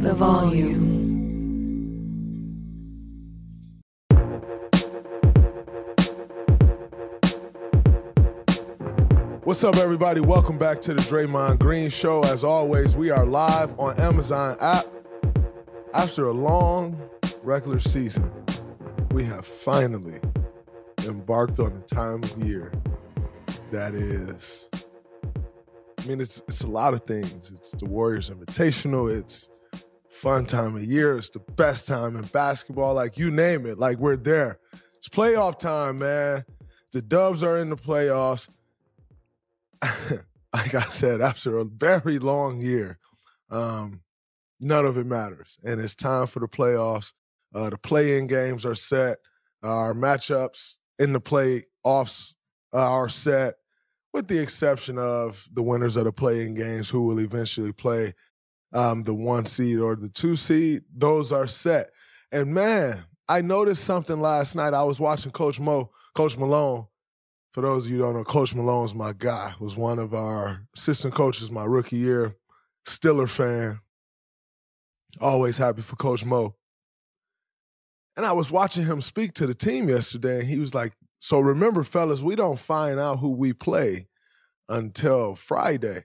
The 0.00 0.14
volume. 0.14 1.08
What's 9.44 9.62
up, 9.62 9.76
everybody? 9.76 10.20
Welcome 10.22 10.56
back 10.56 10.80
to 10.80 10.94
the 10.94 11.02
Draymond 11.02 11.58
Green 11.58 11.90
Show. 11.90 12.22
As 12.22 12.44
always, 12.44 12.96
we 12.96 13.10
are 13.10 13.26
live 13.26 13.78
on 13.78 14.00
Amazon 14.00 14.56
app. 14.60 14.86
After 15.92 16.28
a 16.28 16.32
long 16.32 16.98
regular 17.42 17.78
season, 17.78 18.32
we 19.10 19.22
have 19.24 19.46
finally 19.46 20.18
embarked 21.06 21.60
on 21.60 21.72
a 21.72 21.82
time 21.82 22.22
of 22.24 22.38
year 22.42 22.72
that 23.70 23.94
is. 23.94 24.70
I 25.98 26.06
mean, 26.06 26.22
it's 26.22 26.42
it's 26.48 26.64
a 26.64 26.70
lot 26.70 26.94
of 26.94 27.02
things. 27.02 27.52
It's 27.52 27.72
the 27.72 27.84
Warriors 27.84 28.30
Invitational. 28.30 29.14
It's 29.14 29.50
fun 30.10 30.44
time 30.44 30.76
of 30.76 30.84
year. 30.84 31.16
It's 31.16 31.30
the 31.30 31.38
best 31.38 31.86
time 31.86 32.16
in 32.16 32.22
basketball. 32.22 32.94
Like 32.94 33.16
you 33.16 33.30
name 33.30 33.64
it. 33.64 33.78
Like 33.78 33.98
we're 33.98 34.16
there. 34.16 34.58
It's 34.96 35.08
playoff 35.08 35.58
time, 35.58 36.00
man. 36.00 36.44
The 36.92 37.00
Dubs 37.00 37.42
are 37.42 37.56
in 37.56 37.70
the 37.70 37.76
playoffs. 37.76 38.48
like 40.52 40.74
I 40.74 40.84
said, 40.84 41.20
after 41.20 41.58
a 41.58 41.64
very 41.64 42.18
long 42.18 42.60
year, 42.60 42.98
um, 43.50 44.02
none 44.60 44.84
of 44.84 44.98
it 44.98 45.06
matters. 45.06 45.58
And 45.64 45.80
it's 45.80 45.94
time 45.94 46.26
for 46.26 46.40
the 46.40 46.48
playoffs. 46.48 47.14
Uh, 47.54 47.70
the 47.70 47.78
play-in 47.78 48.26
games 48.26 48.66
are 48.66 48.74
set. 48.74 49.18
Our 49.62 49.94
matchups 49.94 50.78
in 50.98 51.12
the 51.12 51.20
playoffs 51.20 52.34
uh, 52.72 52.90
are 52.90 53.08
set, 53.08 53.54
with 54.12 54.28
the 54.28 54.38
exception 54.38 54.98
of 54.98 55.48
the 55.52 55.62
winners 55.62 55.96
of 55.96 56.04
the 56.04 56.12
play-in 56.12 56.54
games 56.54 56.90
who 56.90 57.02
will 57.02 57.20
eventually 57.20 57.72
play 57.72 58.14
um, 58.72 59.02
the 59.02 59.14
one 59.14 59.46
seed 59.46 59.78
or 59.78 59.96
the 59.96 60.08
two 60.08 60.36
seed. 60.36 60.82
Those 60.94 61.32
are 61.32 61.46
set. 61.46 61.90
And 62.32 62.54
man, 62.54 63.04
I 63.28 63.40
noticed 63.40 63.84
something 63.84 64.20
last 64.20 64.56
night. 64.56 64.74
I 64.74 64.82
was 64.82 65.00
watching 65.00 65.32
Coach 65.32 65.60
Mo, 65.60 65.90
Coach 66.14 66.36
Malone, 66.36 66.86
for 67.52 67.62
those 67.62 67.86
of 67.86 67.92
you 67.92 67.98
don't 67.98 68.14
know, 68.14 68.24
Coach 68.24 68.54
Malone's 68.54 68.94
my 68.94 69.12
guy. 69.12 69.54
Was 69.58 69.76
one 69.76 69.98
of 69.98 70.14
our 70.14 70.66
assistant 70.76 71.14
coaches 71.14 71.50
my 71.50 71.64
rookie 71.64 71.96
year. 71.96 72.36
Stiller 72.86 73.26
fan. 73.26 73.80
Always 75.20 75.58
happy 75.58 75.82
for 75.82 75.96
Coach 75.96 76.24
Mo. 76.24 76.54
And 78.16 78.24
I 78.24 78.32
was 78.32 78.50
watching 78.50 78.84
him 78.84 79.00
speak 79.00 79.32
to 79.34 79.46
the 79.46 79.54
team 79.54 79.88
yesterday, 79.88 80.40
and 80.40 80.48
he 80.48 80.58
was 80.58 80.74
like, 80.74 80.92
"So 81.18 81.40
remember, 81.40 81.82
fellas, 81.82 82.22
we 82.22 82.36
don't 82.36 82.58
find 82.58 83.00
out 83.00 83.18
who 83.18 83.30
we 83.30 83.52
play 83.52 84.08
until 84.68 85.34
Friday." 85.34 86.04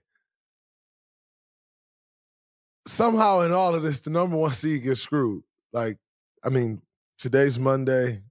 Somehow, 2.88 3.42
in 3.42 3.52
all 3.52 3.74
of 3.74 3.84
this, 3.84 4.00
the 4.00 4.12
number 4.12 4.38
one 4.38 4.54
seed 4.54 4.84
gets 4.84 5.02
screwed. 5.02 5.44
Like, 5.74 5.98
I 6.44 6.50
mean, 6.50 6.82
today's 7.18 7.58
Monday 7.60 8.22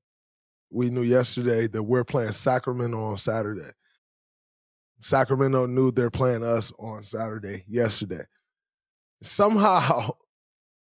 we 0.75 0.91
knew 0.91 1.03
yesterday 1.03 1.69
that 1.69 1.83
we're 1.85 2.05
playing 2.05 2.33
Sacramento 2.33 3.01
on 3.01 3.17
Saturday. 3.17 3.71
Sacramento 5.01 5.67
knew 5.67 5.93
they're 5.93 6.11
playing 6.11 6.43
us 6.43 6.73
on 6.79 7.05
Saturday 7.05 7.65
yesterday. 7.69 8.25
Somehow, 9.23 10.11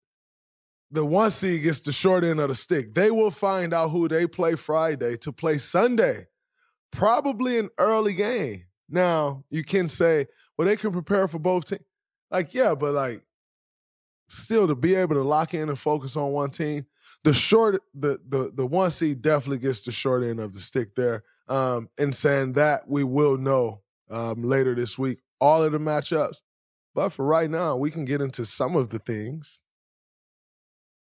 the 0.93 1.05
one 1.05 1.31
seed 1.31 1.65
gets 1.65 1.81
the 1.81 1.91
short 1.91 2.23
end 2.23 2.39
of 2.39 2.49
the 2.49 2.55
stick. 2.55 2.95
They 2.95 3.11
will 3.11 3.33
find 3.33 3.75
out 3.75 3.91
who 3.91 4.07
they 4.07 4.29
play 4.29 4.55
Friday 4.55 5.17
to 5.19 5.33
play 5.33 5.59
Sunday, 5.59 6.29
probably 6.93 7.59
an 7.59 7.71
early 7.77 8.15
game. 8.15 8.67
Now, 8.89 9.45
you 9.51 9.65
can 9.65 9.89
say, 9.89 10.27
well, 10.57 10.69
they 10.69 10.77
can 10.77 10.93
prepare 10.93 11.27
for 11.27 11.41
both 11.41 11.65
teams. 11.65 11.83
Like, 12.31 12.55
yeah, 12.55 12.77
but 12.77 12.95
like, 12.95 13.23
still 14.31 14.67
to 14.69 14.75
be 14.75 14.95
able 14.95 15.17
to 15.17 15.23
lock 15.23 15.55
in 15.55 15.69
and 15.69 15.79
focus 15.79 16.17
on 16.17 16.33
one 16.33 16.51
team, 16.51 16.87
the 17.25 17.35
short 17.35 17.83
the 17.95 18.19
the 18.29 18.51
the 18.55 18.67
one 18.67 18.91
seed 18.91 19.21
definitely 19.21 19.59
gets 19.59 19.83
the 19.83 19.93
short 19.93 20.23
end 20.25 20.41
of 20.41 20.53
the 20.53 20.61
stick 20.61 20.95
there. 20.95 21.25
Um, 21.49 21.89
in 21.99 22.13
saying 22.13 22.53
that, 22.55 22.89
we 22.89 23.05
will 23.05 23.37
know 23.37 23.81
um, 24.09 24.43
later 24.43 24.75
this 24.75 24.99
week 24.99 25.19
all 25.41 25.63
of 25.63 25.73
the 25.73 25.79
matchups. 25.79 26.43
But 26.95 27.11
for 27.11 27.25
right 27.25 27.51
now, 27.51 27.77
we 27.77 27.91
can 27.91 28.05
get 28.05 28.21
into 28.21 28.45
some 28.45 28.77
of 28.77 28.91
the 28.91 28.99
things. 28.99 29.63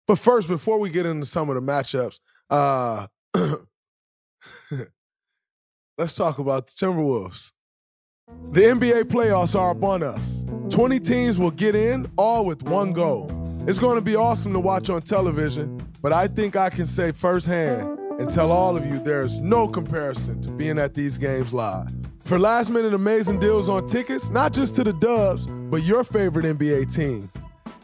But 0.06 0.20
first, 0.20 0.48
before 0.48 0.80
we 0.80 0.90
get 0.90 1.06
into 1.06 1.26
some 1.26 1.50
of 1.50 1.56
the 1.56 1.62
matchups, 1.62 2.20
uh, 2.50 3.08
let's 5.98 6.16
talk 6.16 6.40
about 6.40 6.68
the 6.68 6.74
Timberwolves. 6.74 7.54
The 8.52 8.62
NBA 8.62 9.04
playoffs 9.04 9.54
are 9.54 9.72
upon 9.72 10.02
us. 10.02 10.44
20 10.70 11.00
teams 11.00 11.38
will 11.38 11.52
get 11.52 11.76
in, 11.76 12.08
all 12.18 12.44
with 12.44 12.64
one 12.64 12.92
goal. 12.92 13.32
It's 13.68 13.78
going 13.78 13.98
to 13.98 14.02
be 14.02 14.16
awesome 14.16 14.52
to 14.54 14.60
watch 14.60 14.90
on 14.90 15.02
television, 15.02 15.86
but 16.02 16.12
I 16.12 16.28
think 16.28 16.56
I 16.56 16.70
can 16.70 16.86
say 16.86 17.12
firsthand 17.12 18.00
and 18.20 18.32
tell 18.32 18.52
all 18.52 18.76
of 18.76 18.86
you 18.86 19.00
there 19.00 19.22
is 19.22 19.40
no 19.40 19.68
comparison 19.68 20.42
to 20.42 20.52
being 20.52 20.80
at 20.80 20.94
these 20.94 21.18
games 21.18 21.54
live. 21.54 21.90
For 22.26 22.40
last 22.40 22.70
minute 22.70 22.94
amazing 22.94 23.40
deals 23.40 23.70
on 23.70 23.86
tickets, 23.86 24.30
not 24.30 24.54
just 24.54 24.76
to 24.76 24.84
the 24.84 24.94
Dubs, 24.94 25.46
but 25.46 25.84
your 25.84 26.04
favorite 26.04 26.46
NBA 26.46 26.94
team, 26.94 27.30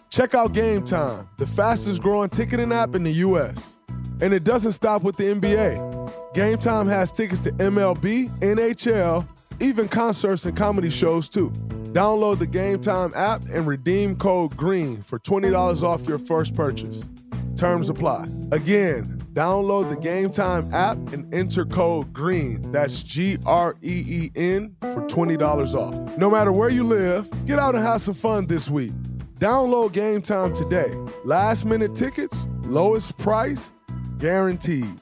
check 0.09 0.33
out 0.33 0.53
Game 0.53 0.83
Time, 0.83 1.29
the 1.37 1.45
fastest 1.47 2.01
growing 2.01 2.29
ticketing 2.29 2.71
app 2.71 2.95
in 2.95 3.03
the 3.03 3.13
US. 3.13 3.79
And 4.21 4.33
it 4.33 4.43
doesn't 4.43 4.73
stop 4.73 5.03
with 5.03 5.17
the 5.17 5.25
NBA. 5.25 6.33
Game 6.33 6.57
Time 6.57 6.87
has 6.87 7.11
tickets 7.11 7.41
to 7.41 7.51
MLB, 7.51 8.29
NHL, 8.39 9.27
even 9.59 9.87
concerts 9.87 10.45
and 10.45 10.55
comedy 10.55 10.89
shows 10.89 11.29
too. 11.29 11.49
Download 11.93 12.39
the 12.39 12.47
Game 12.47 12.81
Time 12.81 13.11
app 13.15 13.43
and 13.49 13.67
redeem 13.67 14.15
code 14.15 14.57
GREEN 14.57 15.03
for 15.03 15.19
$20 15.19 15.83
off 15.83 16.07
your 16.07 16.17
first 16.17 16.55
purchase. 16.55 17.09
Terms 17.55 17.87
apply. 17.87 18.27
Again, 18.51 19.19
download 19.33 19.89
the 19.89 19.97
Game 19.97 20.31
Time 20.31 20.73
app 20.73 20.97
and 21.13 21.31
enter 21.33 21.65
code 21.65 22.11
GREEN. 22.11 22.71
That's 22.71 23.03
G 23.03 23.37
R 23.45 23.75
E 23.83 24.03
E 24.07 24.31
N 24.35 24.75
for 24.81 25.05
$20 25.05 25.75
off. 25.75 26.17
No 26.17 26.31
matter 26.31 26.51
where 26.51 26.69
you 26.69 26.83
live, 26.83 27.29
get 27.45 27.59
out 27.59 27.75
and 27.75 27.83
have 27.83 28.01
some 28.01 28.15
fun 28.15 28.47
this 28.47 28.69
week. 28.69 28.93
Download 29.39 29.91
Game 29.91 30.21
Time 30.21 30.51
today. 30.51 30.91
Last 31.25 31.65
minute 31.65 31.93
tickets, 31.93 32.47
lowest 32.63 33.17
price, 33.19 33.71
guaranteed. 34.17 34.99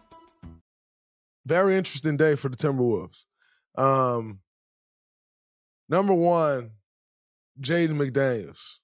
Very 1.46 1.76
interesting 1.76 2.18
day 2.18 2.36
for 2.36 2.50
the 2.50 2.58
Timberwolves. 2.58 3.28
Um, 3.82 4.42
number 5.90 6.14
one, 6.14 6.72
Jaden 7.60 7.98
McDaniels 7.98 8.80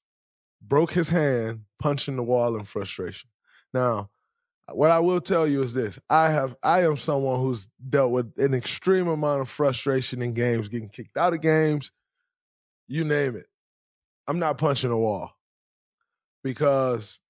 broke 0.61 0.93
his 0.93 1.09
hand 1.09 1.61
punching 1.79 2.15
the 2.15 2.23
wall 2.23 2.55
in 2.57 2.63
frustration. 2.63 3.29
Now, 3.73 4.09
what 4.73 4.91
I 4.91 4.99
will 4.99 5.21
tell 5.21 5.47
you 5.47 5.61
is 5.63 5.73
this: 5.73 5.99
I 6.09 6.29
have 6.31 6.55
I 6.63 6.81
am 6.83 6.97
someone 6.97 7.39
who's 7.41 7.67
dealt 7.89 8.11
with 8.11 8.33
an 8.37 8.53
extreme 8.53 9.07
amount 9.07 9.41
of 9.41 9.49
frustration 9.49 10.21
in 10.21 10.31
games, 10.31 10.69
getting 10.69 10.89
kicked 10.89 11.17
out 11.17 11.33
of 11.33 11.41
games, 11.41 11.91
you 12.87 13.03
name 13.05 13.35
it. 13.35 13.47
I'm 14.27 14.39
not 14.39 14.57
punching 14.57 14.91
a 14.91 14.97
wall. 14.97 15.33
because 16.43 17.21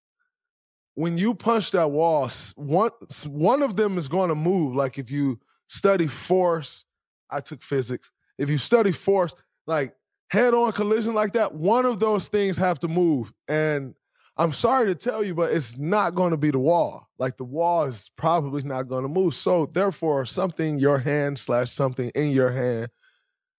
when 0.96 1.18
you 1.18 1.36
punch 1.36 1.72
that 1.72 1.92
wall, 1.92 2.30
one 2.56 2.92
one 3.28 3.64
of 3.64 3.76
them 3.76 3.98
is 3.98 4.08
going 4.08 4.30
to 4.30 4.36
move. 4.36 4.76
Like 4.76 4.98
if 4.98 5.12
you 5.12 5.40
study 5.70 6.08
force, 6.08 6.86
I 7.30 7.42
took 7.42 7.62
physics. 7.62 8.12
If 8.38 8.50
you 8.50 8.58
study 8.58 8.92
force, 8.92 9.36
like 9.66 9.96
head 10.30 10.54
on 10.54 10.72
collision 10.72 11.14
like 11.14 11.34
that, 11.34 11.54
one 11.54 11.86
of 11.86 12.00
those 12.00 12.28
things 12.28 12.58
have 12.58 12.80
to 12.80 12.88
move. 12.88 13.32
And 13.48 13.96
I'm 14.38 14.54
sorry 14.54 14.88
to 14.88 14.96
tell 14.96 15.24
you, 15.24 15.34
but 15.34 15.52
it's 15.52 15.78
not 15.78 16.14
going 16.14 16.32
to 16.32 16.38
be 16.38 16.52
the 16.52 16.60
wall. 16.60 17.08
Like 17.18 17.38
the 17.38 17.44
wall 17.44 17.86
is 17.86 18.12
probably 18.18 18.62
not 18.64 18.88
going 18.88 19.04
to 19.04 19.10
move. 19.10 19.34
So 19.34 19.66
therefore, 19.66 20.26
something 20.26 20.78
your 20.78 21.00
hand 21.00 21.40
slash 21.40 21.72
something 21.72 22.12
in 22.14 22.32
your 22.32 22.52
hand 22.52 22.90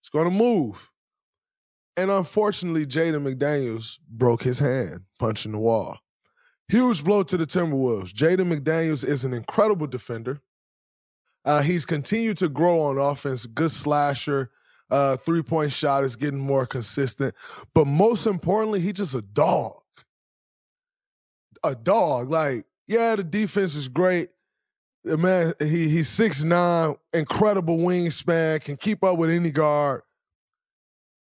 is 0.02 0.08
going 0.08 0.30
to 0.30 0.34
move. 0.34 0.90
And 1.96 2.12
unfortunately, 2.12 2.86
Jaden 2.86 3.26
McDaniels 3.26 3.98
broke 4.08 4.44
his 4.44 4.60
hand 4.60 5.00
punching 5.18 5.50
the 5.50 5.58
wall. 5.58 5.98
Huge 6.68 7.02
blow 7.02 7.24
to 7.24 7.36
the 7.36 7.46
Timberwolves. 7.46 8.12
Jaden 8.12 8.56
McDaniels 8.56 9.04
is 9.04 9.24
an 9.24 9.32
incredible 9.32 9.88
defender. 9.88 10.40
Uh, 11.48 11.62
he's 11.62 11.86
continued 11.86 12.36
to 12.36 12.46
grow 12.50 12.82
on 12.82 12.98
offense. 12.98 13.46
Good 13.46 13.70
slasher. 13.70 14.50
Uh, 14.90 15.16
three 15.16 15.42
point 15.42 15.72
shot 15.72 16.04
is 16.04 16.14
getting 16.14 16.38
more 16.38 16.66
consistent. 16.66 17.34
But 17.72 17.86
most 17.86 18.26
importantly, 18.26 18.80
he's 18.80 18.92
just 18.92 19.14
a 19.14 19.22
dog. 19.22 19.80
A 21.64 21.74
dog. 21.74 22.30
Like, 22.30 22.66
yeah, 22.86 23.16
the 23.16 23.24
defense 23.24 23.74
is 23.76 23.88
great. 23.88 24.28
The 25.04 25.16
man, 25.16 25.54
he 25.58 25.88
he's 25.88 26.10
six 26.10 26.44
nine, 26.44 26.96
incredible 27.14 27.78
wingspan, 27.78 28.62
can 28.62 28.76
keep 28.76 29.02
up 29.02 29.16
with 29.16 29.30
any 29.30 29.50
guard. 29.50 30.02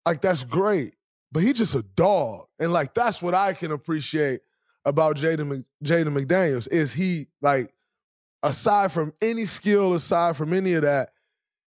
Like 0.06 0.20
that's 0.22 0.44
great. 0.44 0.96
But 1.32 1.44
he's 1.44 1.54
just 1.54 1.76
a 1.76 1.84
dog. 1.84 2.48
And 2.60 2.74
like 2.74 2.94
that's 2.94 3.22
what 3.22 3.34
I 3.34 3.54
can 3.54 3.72
appreciate 3.72 4.42
about 4.84 5.16
Jaden 5.16 5.64
Jaden 5.82 6.18
McDaniels 6.18 6.68
is 6.70 6.92
he 6.92 7.28
like 7.42 7.72
aside 8.50 8.92
from 8.92 9.14
any 9.22 9.46
skill, 9.46 9.94
aside 9.94 10.38
from 10.38 10.54
any 10.54 10.74
of 10.74 10.84
that, 10.84 11.10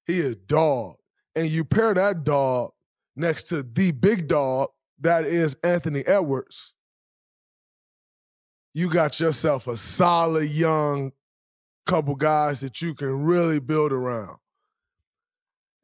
he 0.07 0.21
a 0.21 0.35
dog. 0.35 0.97
And 1.37 1.49
you 1.49 1.65
pair 1.65 1.95
that 1.95 2.25
dog 2.25 2.73
next 3.17 3.45
to 3.45 3.63
the 3.63 3.93
big 3.93 4.27
dog 4.27 4.71
that 5.01 5.25
is 5.25 5.57
Anthony 5.63 6.03
Edwards, 6.07 6.75
you 8.75 8.91
got 8.91 9.19
yourself 9.19 9.67
a 9.67 9.77
solid 9.77 10.51
young 10.51 11.13
couple 11.87 12.15
guys 12.15 12.61
that 12.61 12.81
you 12.83 12.95
can 12.95 13.25
really 13.25 13.59
build 13.59 13.93
around. 13.93 14.37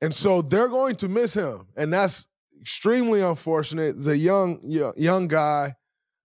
And 0.00 0.12
so 0.12 0.42
they're 0.42 0.68
going 0.68 0.96
to 0.96 1.08
miss 1.08 1.34
him. 1.34 1.66
And 1.76 1.92
that's 1.92 2.28
extremely 2.60 3.22
unfortunate. 3.22 4.02
The 4.02 4.16
young 4.16 4.60
young 4.96 5.28
guy 5.28 5.74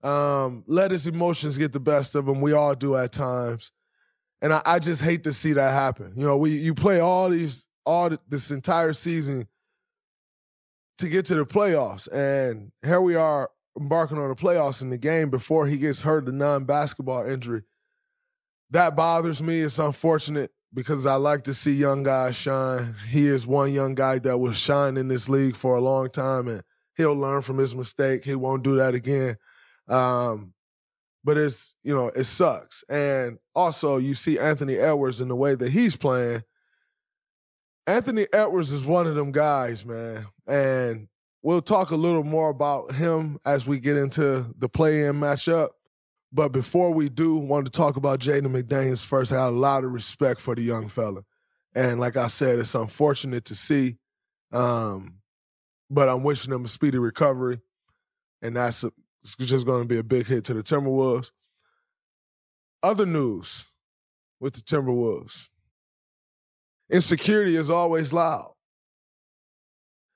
um, 0.03 0.63
let 0.67 0.91
his 0.91 1.07
emotions 1.07 1.57
get 1.57 1.71
the 1.71 1.79
best 1.79 2.15
of 2.15 2.27
him. 2.27 2.41
We 2.41 2.53
all 2.53 2.75
do 2.75 2.95
at 2.95 3.11
times 3.11 3.71
and 4.41 4.53
I, 4.53 4.61
I, 4.65 4.79
just 4.79 5.01
hate 5.01 5.23
to 5.23 5.33
see 5.33 5.53
that 5.53 5.71
happen. 5.71 6.13
You 6.15 6.25
know, 6.25 6.37
we 6.37 6.51
you 6.51 6.73
play 6.73 6.99
all 6.99 7.29
these 7.29 7.67
all 7.85 8.09
this 8.27 8.51
entire 8.51 8.93
season 8.93 9.47
to 10.97 11.07
get 11.07 11.25
to 11.25 11.35
the 11.35 11.45
playoffs, 11.45 12.11
and 12.11 12.71
here 12.83 13.01
we 13.01 13.15
are 13.15 13.49
embarking 13.79 14.17
on 14.17 14.29
the 14.29 14.35
playoffs 14.35 14.81
in 14.81 14.89
the 14.89 14.97
game 14.97 15.29
before 15.29 15.67
he 15.67 15.77
gets 15.77 16.01
hurt 16.01 16.25
the 16.25 16.31
non-basketball 16.31 17.25
injury. 17.25 17.63
That 18.71 18.95
bothers 18.95 19.41
me. 19.41 19.61
It's 19.61 19.79
unfortunate 19.79 20.51
because 20.73 21.05
I 21.05 21.15
like 21.15 21.43
to 21.45 21.53
see 21.53 21.73
young 21.73 22.03
guys 22.03 22.35
shine. 22.35 22.95
He 23.09 23.27
is 23.27 23.45
one 23.45 23.73
young 23.73 23.95
guy 23.95 24.19
that 24.19 24.37
will 24.37 24.53
shine 24.53 24.97
in 24.97 25.07
this 25.07 25.29
league 25.29 25.55
for 25.55 25.75
a 25.75 25.81
long 25.81 26.09
time, 26.09 26.47
and 26.47 26.63
he'll 26.95 27.13
learn 27.17 27.41
from 27.41 27.57
his 27.57 27.75
mistake. 27.75 28.23
He 28.23 28.35
won't 28.35 28.63
do 28.63 28.77
that 28.77 28.93
again. 28.93 29.37
Um, 29.87 30.53
but 31.23 31.37
it's 31.37 31.75
you 31.83 31.93
know 31.93 32.07
it 32.09 32.23
sucks. 32.25 32.83
And 32.89 33.37
also 33.55 33.97
you 33.97 34.13
see 34.13 34.39
Anthony 34.39 34.77
Edwards 34.77 35.21
in 35.21 35.27
the 35.27 35.35
way 35.35 35.55
that 35.55 35.69
he's 35.69 35.95
playing. 35.95 36.43
Anthony 37.87 38.27
Edwards 38.31 38.71
is 38.71 38.85
one 38.85 39.07
of 39.07 39.15
them 39.15 39.31
guys, 39.31 39.85
man, 39.85 40.27
and 40.47 41.07
we'll 41.41 41.61
talk 41.61 41.91
a 41.91 41.95
little 41.95 42.23
more 42.23 42.49
about 42.49 42.93
him 42.93 43.39
as 43.45 43.65
we 43.65 43.79
get 43.79 43.97
into 43.97 44.53
the 44.57 44.69
play-in 44.69 45.15
matchup. 45.15 45.69
But 46.31 46.49
before 46.49 46.91
we 46.91 47.09
do, 47.09 47.35
want 47.35 47.65
to 47.65 47.71
talk 47.71 47.97
about 47.97 48.19
Jaden 48.19 48.47
McDaniels 48.47 49.03
first. 49.03 49.33
I 49.33 49.37
got 49.37 49.49
a 49.49 49.51
lot 49.51 49.83
of 49.83 49.91
respect 49.91 50.39
for 50.39 50.55
the 50.55 50.61
young 50.61 50.87
fella, 50.87 51.23
and 51.75 51.99
like 51.99 52.17
I 52.17 52.27
said, 52.27 52.59
it's 52.59 52.75
unfortunate 52.75 53.45
to 53.45 53.55
see, 53.55 53.97
um, 54.53 55.15
but 55.89 56.07
I'm 56.07 56.23
wishing 56.23 56.53
him 56.53 56.65
a 56.65 56.67
speedy 56.69 56.99
recovery, 56.99 57.59
and 58.41 58.55
that's 58.55 58.85
it's 59.23 59.35
just 59.35 59.65
going 59.65 59.81
to 59.81 59.87
be 59.87 59.97
a 59.97 60.03
big 60.03 60.27
hit 60.27 60.45
to 60.45 60.53
the 60.53 60.63
Timberwolves. 60.63 61.31
Other 62.83 63.05
news 63.05 63.75
with 64.39 64.53
the 64.53 64.61
Timberwolves 64.61 65.51
insecurity 66.91 67.55
is 67.55 67.71
always 67.71 68.13
loud. 68.13 68.53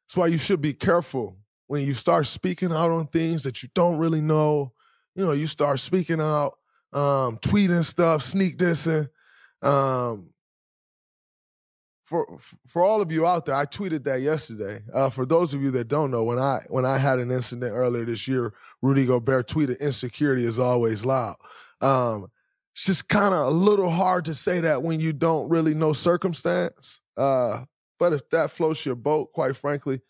That's 0.05 0.17
why 0.17 0.27
you 0.27 0.37
should 0.37 0.61
be 0.61 0.73
careful 0.73 1.37
when 1.67 1.85
you 1.85 1.93
start 1.93 2.27
speaking 2.27 2.71
out 2.71 2.91
on 2.91 3.07
things 3.07 3.43
that 3.43 3.63
you 3.63 3.69
don't 3.73 3.97
really 3.97 4.21
know. 4.21 4.73
You 5.15 5.25
know, 5.25 5.31
you 5.31 5.47
start 5.47 5.79
speaking 5.79 6.21
out, 6.21 6.53
um, 6.93 7.37
tweeting 7.37 7.83
stuff, 7.83 8.21
sneak 8.21 8.57
dissing. 8.57 9.09
Um, 9.61 10.29
for 12.05 12.37
for 12.67 12.83
all 12.83 13.01
of 13.01 13.11
you 13.11 13.25
out 13.25 13.45
there, 13.45 13.55
I 13.55 13.65
tweeted 13.65 14.03
that 14.03 14.21
yesterday. 14.21 14.83
Uh, 14.93 15.09
for 15.09 15.25
those 15.25 15.53
of 15.53 15.63
you 15.63 15.71
that 15.71 15.87
don't 15.87 16.11
know, 16.11 16.23
when 16.23 16.37
I 16.37 16.61
when 16.69 16.85
I 16.85 16.99
had 16.99 17.19
an 17.19 17.31
incident 17.31 17.73
earlier 17.73 18.05
this 18.05 18.27
year, 18.27 18.53
Rudy 18.81 19.07
Gobert 19.07 19.47
tweeted, 19.47 19.79
"Insecurity 19.79 20.45
is 20.45 20.59
always 20.59 21.03
loud." 21.03 21.35
Um, 21.81 22.27
it's 22.73 22.85
just 22.85 23.09
kind 23.09 23.33
of 23.33 23.47
a 23.47 23.49
little 23.49 23.89
hard 23.89 24.25
to 24.25 24.35
say 24.35 24.59
that 24.61 24.83
when 24.83 24.99
you 24.99 25.13
don't 25.13 25.49
really 25.49 25.73
know 25.73 25.93
circumstance. 25.93 27.01
Uh, 27.17 27.65
but 27.97 28.13
if 28.13 28.29
that 28.29 28.51
floats 28.51 28.85
your 28.85 28.95
boat, 28.95 29.33
quite 29.33 29.55
frankly, 29.55 30.01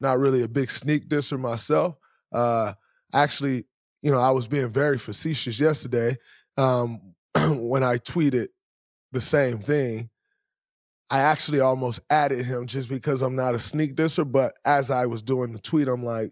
not 0.00 0.20
really 0.20 0.42
a 0.42 0.48
big 0.48 0.70
sneak 0.70 1.08
disser 1.08 1.38
myself. 1.38 1.96
Uh, 2.32 2.74
actually, 3.12 3.64
you 4.02 4.10
know, 4.12 4.18
I 4.18 4.30
was 4.30 4.46
being 4.46 4.70
very 4.70 4.98
facetious 4.98 5.58
yesterday 5.58 6.16
um, 6.56 7.14
when 7.34 7.82
I 7.82 7.96
tweeted 7.98 8.48
the 9.10 9.20
same 9.20 9.58
thing 9.58 10.10
I 11.10 11.20
actually 11.20 11.60
almost 11.60 12.00
added 12.08 12.46
him 12.46 12.66
just 12.66 12.88
because 12.88 13.22
I'm 13.22 13.34
not 13.34 13.54
a 13.54 13.58
sneak 13.58 13.96
disser. 13.96 14.24
But 14.24 14.54
as 14.64 14.90
I 14.90 15.06
was 15.06 15.22
doing 15.22 15.52
the 15.52 15.58
tweet, 15.58 15.88
I'm 15.88 16.04
like, 16.04 16.30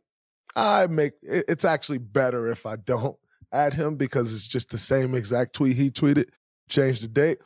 I 0.55 0.87
make 0.87 1.13
it's 1.23 1.65
actually 1.65 1.99
better 1.99 2.51
if 2.51 2.65
I 2.65 2.77
don't 2.77 3.17
add 3.53 3.75
him 3.75 3.97
because 3.97 4.33
it's 4.33 4.47
just 4.47 4.71
the 4.71 4.79
same 4.79 5.15
exact 5.15 5.55
tweet 5.55 5.77
he 5.77 5.91
tweeted, 5.91 6.27
change 6.69 7.01
the 7.01 7.09
date. 7.09 7.39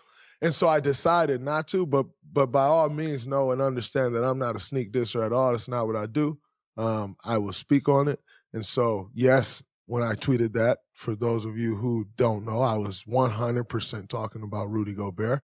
And 0.43 0.53
so 0.53 0.69
I 0.69 0.81
decided 0.81 1.41
not 1.41 1.69
to, 1.69 1.87
but 1.87 2.07
but 2.33 2.47
by 2.47 2.65
all 2.65 2.89
means 2.91 3.27
know 3.27 3.51
and 3.51 3.63
understand 3.63 4.15
that 4.15 4.25
I'm 4.25 4.39
not 4.39 4.57
a 4.57 4.61
sneak 4.61 4.93
disser 4.93 5.25
at 5.25 5.33
all. 5.33 5.53
That's 5.53 5.69
not 5.69 5.87
what 5.87 5.97
I 5.97 6.07
do. 6.07 6.39
Um, 6.77 7.17
I 7.25 7.39
will 7.39 7.53
speak 7.53 7.89
on 7.89 8.09
it. 8.09 8.21
And 8.53 8.65
so, 8.65 9.11
yes, 9.15 9.63
when 9.87 10.03
I 10.03 10.15
tweeted 10.15 10.55
that, 10.55 10.79
for 10.95 11.15
those 11.15 11.45
of 11.45 11.59
you 11.59 11.77
who 11.77 12.07
don't 12.17 12.45
know, 12.47 12.63
I 12.63 12.79
was 12.79 13.05
100% 13.05 14.09
talking 14.09 14.43
about 14.43 14.71
Rudy 14.71 14.95
Gobert 14.95 15.43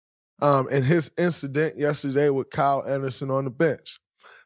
um, 0.41 0.67
and 0.71 0.83
his 0.83 1.11
incident 1.17 1.77
yesterday 1.77 2.29
with 2.29 2.49
Kyle 2.49 2.83
Anderson 2.87 3.29
on 3.29 3.45
the 3.45 3.51
bench. 3.51 3.99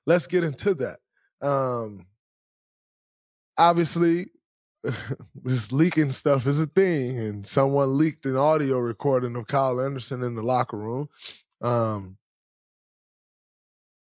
Let's 0.06 0.28
get 0.28 0.44
into 0.44 0.76
that. 0.76 1.00
Um, 1.42 2.06
obviously, 3.58 4.28
this 5.44 5.72
leaking 5.72 6.12
stuff 6.12 6.48
is 6.48 6.62
a 6.62 6.68
thing, 6.68 7.18
and 7.18 7.46
someone 7.46 7.98
leaked 7.98 8.26
an 8.26 8.36
audio 8.36 8.78
recording 8.78 9.36
of 9.36 9.48
Kyle 9.48 9.82
Anderson 9.82 10.22
in 10.24 10.36
the 10.36 10.44
locker 10.44 10.78
room. 10.78 11.10
Um, 11.62 12.18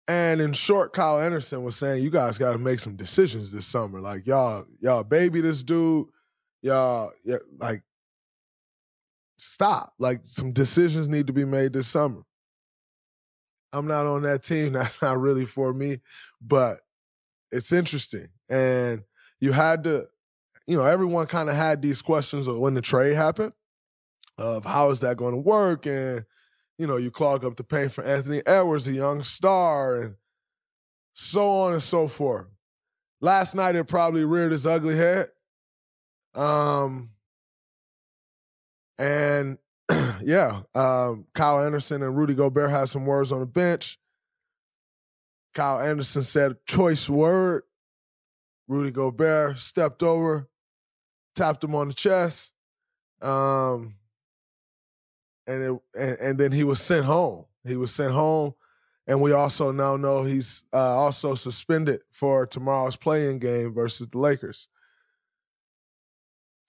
and 0.09 0.41
in 0.41 0.53
short, 0.53 0.93
Kyle 0.93 1.21
Anderson 1.21 1.63
was 1.63 1.77
saying, 1.77 2.03
"You 2.03 2.11
guys 2.11 2.39
got 2.39 2.53
to 2.53 2.59
make 2.59 2.81
some 2.81 2.97
decisions 2.97 3.53
this 3.53 3.67
summer. 3.67 4.01
Like 4.01 4.27
y'all, 4.27 4.65
y'all 4.81 5.05
baby 5.05 5.41
this 5.41 5.63
dude. 5.63 6.07
Y'all, 6.63 7.13
like 7.59 7.83
stop. 9.41 9.95
Like 9.99 10.21
some 10.25 10.53
decisions 10.53 11.09
need 11.09 11.27
to 11.27 11.33
be 11.33 11.45
made 11.45 11.73
this 11.73 11.87
summer. 11.87 12.23
I'm 13.73 13.87
not 13.87 14.07
on 14.07 14.23
that 14.23 14.43
team. 14.43 14.73
That's 14.75 15.01
not 15.01 15.19
really 15.19 15.47
for 15.47 15.73
me, 15.73 16.01
but 16.41 16.79
it's 17.51 17.73
interesting. 17.73 18.29
And 18.49 19.03
you 19.41 19.53
had 19.53 19.85
to, 19.85 20.07
you 20.67 20.77
know, 20.77 20.85
everyone 20.85 21.27
kind 21.27 21.49
of 21.49 21.57
had 21.57 21.83
these 21.83 22.03
questions 22.03 22.47
of 22.47 22.59
when 22.59 22.75
the 22.75 22.83
trade 22.83 23.17
happened 23.17 23.53
of 24.39 24.65
how 24.65 24.91
is 24.91 25.01
that 25.01 25.17
going 25.17 25.35
to 25.35 25.41
work? 25.41 25.87
And, 25.87 26.25
you 26.79 26.87
know, 26.87 26.97
you 26.97 27.11
clog 27.11 27.45
up 27.45 27.57
the 27.57 27.65
paint 27.65 27.93
for 27.93 28.05
Anthony 28.05 28.43
Edwards, 28.47 28.89
a 28.89 28.93
young 28.93 29.23
star, 29.23 30.01
and 30.01 30.15
so 31.15 31.49
on 31.49 31.73
and 31.73 31.83
so 31.83 32.09
forth. 32.09 32.47
Last 33.21 33.55
night 33.55 33.77
it 33.77 33.85
probably 33.85 34.25
reared 34.25 34.53
its 34.53 34.65
ugly 34.67 34.97
head. 34.97 35.29
Um, 36.35 37.11
and 39.01 39.59
yeah, 40.23 40.61
um, 40.75 41.27
Kyle 41.35 41.65
Anderson 41.65 42.03
and 42.03 42.17
Rudy 42.17 42.35
Gobert 42.35 42.71
had 42.71 42.89
some 42.89 43.07
words 43.07 43.33
on 43.33 43.41
the 43.41 43.47
bench. 43.47 43.99
Kyle 45.55 45.81
Anderson 45.81 46.23
said 46.23 46.65
choice 46.67 47.09
word. 47.09 47.63
Rudy 48.69 48.93
Gobert 48.93 49.59
stepped 49.59 50.05
over, 50.05 50.49
tapped 51.35 51.65
him 51.65 51.75
on 51.75 51.89
the 51.89 51.95
chest, 51.95 52.55
um, 53.21 53.97
and 55.49 55.63
it 55.63 55.81
and, 55.99 56.19
and 56.21 56.39
then 56.39 56.53
he 56.53 56.63
was 56.63 56.81
sent 56.81 57.05
home. 57.05 57.47
He 57.65 57.77
was 57.77 57.93
sent 57.93 58.13
home, 58.13 58.55
and 59.09 59.21
we 59.21 59.33
also 59.33 59.73
now 59.73 59.97
know 59.97 60.23
he's 60.23 60.67
uh, 60.73 60.77
also 60.77 61.35
suspended 61.35 62.03
for 62.13 62.47
tomorrow's 62.47 62.95
play-in 62.95 63.41
game 63.41 63.75
versus 63.75 64.07
the 64.07 64.19
Lakers. 64.19 64.69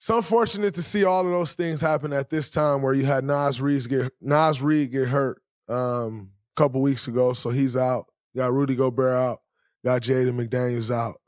It's 0.02 0.10
unfortunate 0.10 0.74
to 0.74 0.82
see 0.82 1.04
all 1.04 1.24
of 1.24 1.30
those 1.30 1.54
things 1.54 1.80
happen 1.80 2.12
at 2.12 2.28
this 2.28 2.50
time 2.50 2.82
where 2.82 2.92
you 2.92 3.04
had 3.04 3.22
Naz 3.22 3.60
Reid 3.60 3.88
get 3.88 4.12
Naz 4.20 4.60
Reid 4.60 4.90
get 4.90 5.06
hurt 5.06 5.40
um, 5.68 6.32
a 6.56 6.60
couple 6.60 6.82
weeks 6.82 7.06
ago, 7.06 7.32
so 7.34 7.50
he's 7.50 7.76
out. 7.76 8.06
You 8.34 8.40
got 8.40 8.52
Rudy 8.52 8.74
Gobert 8.74 9.14
out. 9.14 9.38
Got 9.84 10.02
Jaden 10.02 10.34
McDaniels 10.34 10.92
out. 10.92 11.20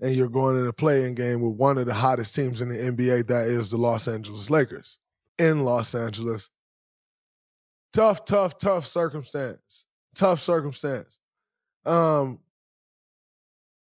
And 0.00 0.14
you're 0.14 0.28
going 0.28 0.56
in 0.56 0.68
a 0.68 0.72
play-in 0.72 1.16
game 1.16 1.40
with 1.40 1.56
one 1.56 1.76
of 1.76 1.86
the 1.86 1.94
hottest 1.94 2.36
teams 2.36 2.60
in 2.60 2.68
the 2.68 2.76
NBA, 2.76 3.26
that 3.26 3.48
is 3.48 3.70
the 3.70 3.78
Los 3.78 4.06
Angeles 4.06 4.48
Lakers 4.48 5.00
in 5.36 5.64
Los 5.64 5.92
Angeles. 5.92 6.52
Tough, 7.92 8.24
tough, 8.24 8.58
tough 8.58 8.86
circumstance. 8.86 9.88
Tough 10.14 10.38
circumstance. 10.38 11.18
Um, 11.84 12.38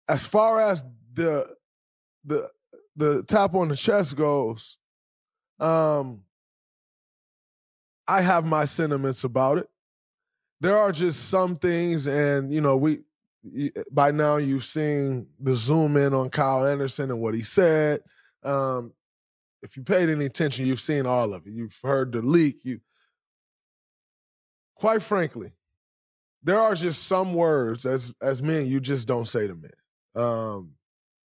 as 0.06 0.26
far 0.26 0.60
as 0.60 0.84
the 1.14 1.48
the 2.26 2.50
the 2.98 3.22
tap 3.22 3.54
on 3.54 3.68
the 3.68 3.76
chest 3.76 4.16
goes, 4.16 4.78
um, 5.60 6.22
I 8.06 8.20
have 8.20 8.44
my 8.44 8.64
sentiments 8.64 9.24
about 9.24 9.58
it. 9.58 9.68
There 10.60 10.76
are 10.76 10.90
just 10.90 11.28
some 11.28 11.56
things, 11.56 12.08
and 12.08 12.52
you 12.52 12.60
know, 12.60 12.76
we 12.76 13.00
by 13.92 14.10
now 14.10 14.36
you've 14.36 14.64
seen 14.64 15.28
the 15.38 15.54
zoom 15.54 15.96
in 15.96 16.12
on 16.12 16.28
Kyle 16.28 16.66
Anderson 16.66 17.10
and 17.10 17.20
what 17.20 17.34
he 17.34 17.42
said. 17.42 18.00
Um, 18.42 18.92
if 19.62 19.76
you 19.76 19.84
paid 19.84 20.08
any 20.08 20.24
attention, 20.24 20.66
you've 20.66 20.80
seen 20.80 21.06
all 21.06 21.32
of 21.32 21.46
it. 21.46 21.52
You've 21.52 21.78
heard 21.82 22.12
the 22.12 22.22
leak. 22.22 22.64
You, 22.64 22.80
quite 24.74 25.02
frankly, 25.02 25.52
there 26.42 26.58
are 26.58 26.74
just 26.74 27.04
some 27.04 27.34
words 27.34 27.86
as 27.86 28.12
as 28.20 28.42
men 28.42 28.66
you 28.66 28.80
just 28.80 29.06
don't 29.06 29.28
say 29.28 29.46
to 29.46 29.54
men. 29.54 29.70
Um, 30.16 30.72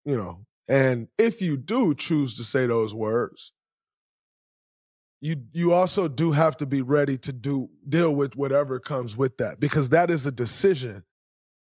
you 0.04 0.16
know, 0.18 0.44
and 0.68 1.08
if 1.18 1.42
you 1.42 1.56
do 1.56 1.94
choose 1.94 2.36
to 2.36 2.44
say 2.44 2.66
those 2.66 2.94
words, 2.94 3.52
you 5.20 5.36
you 5.52 5.72
also 5.72 6.08
do 6.08 6.32
have 6.32 6.56
to 6.58 6.66
be 6.66 6.82
ready 6.82 7.16
to 7.18 7.32
do 7.32 7.70
deal 7.88 8.14
with 8.14 8.36
whatever 8.36 8.78
comes 8.78 9.16
with 9.16 9.36
that 9.38 9.60
because 9.60 9.88
that 9.90 10.10
is 10.10 10.26
a 10.26 10.32
decision 10.32 11.04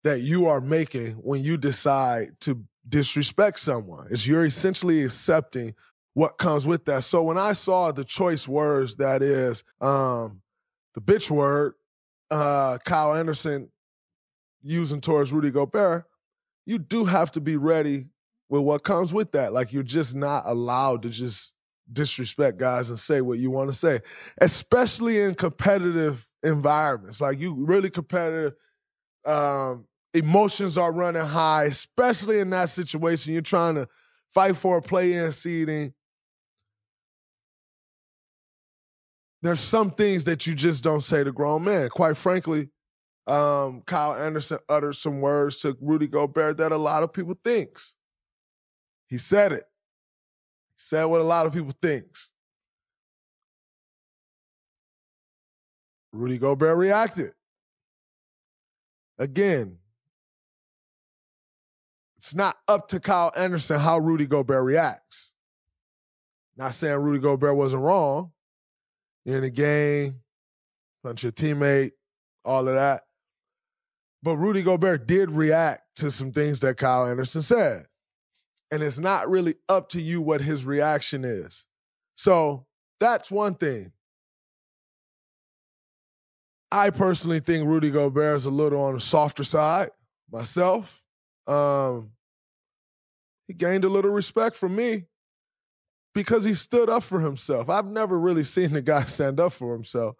that 0.03 0.22
you 0.22 0.48
are 0.48 0.62
making 0.62 1.13
when 1.13 1.43
you 1.43 1.58
decide 1.58 2.39
to 2.41 2.63
disrespect 2.88 3.60
someone. 3.60 4.08
Is 4.10 4.27
you're 4.27 4.46
essentially 4.46 5.03
accepting 5.03 5.75
what 6.13 6.38
comes 6.38 6.65
with 6.65 6.86
that. 6.86 7.03
So 7.03 7.24
when 7.24 7.38
I 7.38 7.53
saw 7.53 7.91
the 7.91 8.03
choice 8.03 8.48
words 8.48 8.96
that 8.98 9.22
is 9.22 9.63
um 9.81 10.41
the 10.93 11.01
bitch 11.01 11.29
word, 11.29 11.74
uh 12.31 12.77
Kyle 12.86 13.15
Anderson 13.15 13.69
using 14.62 15.01
towards 15.01 15.31
Rudy 15.31 15.51
Gobert, 15.51 16.05
you 16.65 16.77
do 16.77 17.05
have 17.05 17.31
to 17.31 17.41
be 17.41 17.58
ready 17.58 18.05
with 18.50 18.62
what 18.62 18.84
comes 18.84 19.13
with 19.13 19.32
that. 19.34 19.53
Like 19.53 19.72
you're 19.72 19.84
just 19.84 20.15
not 20.15 20.44
allowed 20.46 21.03
to 21.03 21.10
just 21.10 21.56
disrespect 21.91 22.58
guys 22.58 22.89
and 22.89 23.00
say 23.00 23.22
what 23.22 23.39
you 23.39 23.51
want 23.51 23.70
to 23.70 23.74
say, 23.74 24.01
especially 24.41 25.20
in 25.22 25.36
competitive 25.36 26.27
environments. 26.44 27.22
Like 27.22 27.39
you 27.39 27.56
really 27.56 27.89
competitive, 27.89 28.53
um, 29.25 29.86
emotions 30.13 30.77
are 30.77 30.91
running 30.91 31.25
high, 31.25 31.65
especially 31.65 32.39
in 32.39 32.50
that 32.51 32.70
situation. 32.70 33.34
You're 33.34 33.41
trying 33.41 33.75
to 33.75 33.88
fight 34.32 34.58
for 34.58 34.77
a 34.77 34.82
play-in 34.82 35.32
seeding. 35.32 35.94
There's 39.41 39.62
some 39.62 39.91
things 39.91 40.25
that 40.25 40.46
you 40.46 40.53
just 40.53 40.84
don't 40.84 41.01
say 41.01 41.24
to 41.24 41.32
grown 41.32 41.63
men. 41.63 41.88
Quite 41.89 42.18
frankly, 42.18 42.70
um, 43.25 43.84
Kyle 43.86 44.13
Anderson 44.13 44.58
uttered 44.68 44.94
some 44.94 45.22
words 45.22 45.58
to 45.58 45.77
Rudy 45.79 46.08
Gobert 46.08 46.58
that 46.58 46.72
a 46.72 46.77
lot 46.77 47.03
of 47.03 47.13
people 47.13 47.38
thinks. 47.44 47.96
He 49.10 49.18
said 49.18 49.51
it. 49.51 49.63
He 49.63 50.75
said 50.78 51.06
what 51.06 51.20
a 51.20 51.24
lot 51.24 51.48
of 51.48 51.54
people 51.54 51.74
thinks. 51.82 52.36
Rudy 56.13 56.38
Gobert 56.38 56.78
reacted. 56.78 57.34
Again, 59.18 59.78
it's 62.18 62.36
not 62.36 62.56
up 62.68 62.88
to 62.89 63.00
Kyle 63.00 63.32
Anderson 63.36 63.80
how 63.80 63.98
Rudy 63.98 64.25
Gobert 64.25 64.63
reacts. 64.63 65.36
Not 66.56 66.74
saying 66.74 66.98
Rudy 67.00 67.20
Gobert 67.20 67.56
wasn't 67.56 67.84
wrong. 67.84 68.32
You're 69.25 69.38
in 69.38 69.44
the 69.44 69.50
game, 69.50 70.22
punch 71.04 71.24
your 71.24 71.32
teammate, 71.32 71.92
all 72.46 72.68
of 72.68 72.75
that. 72.75 73.04
But 74.22 74.38
Rudy 74.38 74.63
Gobert 74.63 75.08
did 75.08 75.32
react 75.32 75.84
to 75.98 76.12
some 76.12 76.32
things 76.32 76.60
that 76.62 76.78
Kyle 76.78 77.08
Anderson 77.08 77.42
said 77.42 77.88
and 78.72 78.84
it's 78.84 79.00
not 79.00 79.30
really 79.30 79.56
up 79.68 79.90
to 79.90 80.02
you 80.02 80.22
what 80.22 80.42
his 80.42 80.66
reaction 80.66 81.24
is. 81.24 81.68
So 82.16 82.66
that's 83.00 83.32
one 83.32 83.56
thing. 83.56 83.92
I 86.72 86.92
personally 86.92 87.40
think 87.40 87.68
Rudy 87.68 87.90
Gobert 87.90 88.36
is 88.36 88.46
a 88.46 88.52
little 88.52 88.82
on 88.82 88.94
the 88.94 89.00
softer 89.00 89.44
side 89.44 89.90
myself. 90.32 91.04
Um, 91.48 92.12
he 93.48 93.54
gained 93.56 93.86
a 93.86 93.90
little 93.90 94.12
respect 94.12 94.56
from 94.56 94.76
me 94.76 95.06
because 96.14 96.44
he 96.44 96.54
stood 96.54 96.90
up 96.90 97.02
for 97.02 97.20
himself. 97.20 97.70
I've 97.70 97.88
never 97.88 98.20
really 98.20 98.44
seen 98.44 98.74
the 98.74 98.82
guy 98.82 99.04
stand 99.06 99.40
up 99.40 99.54
for 99.54 99.74
himself. 99.74 100.16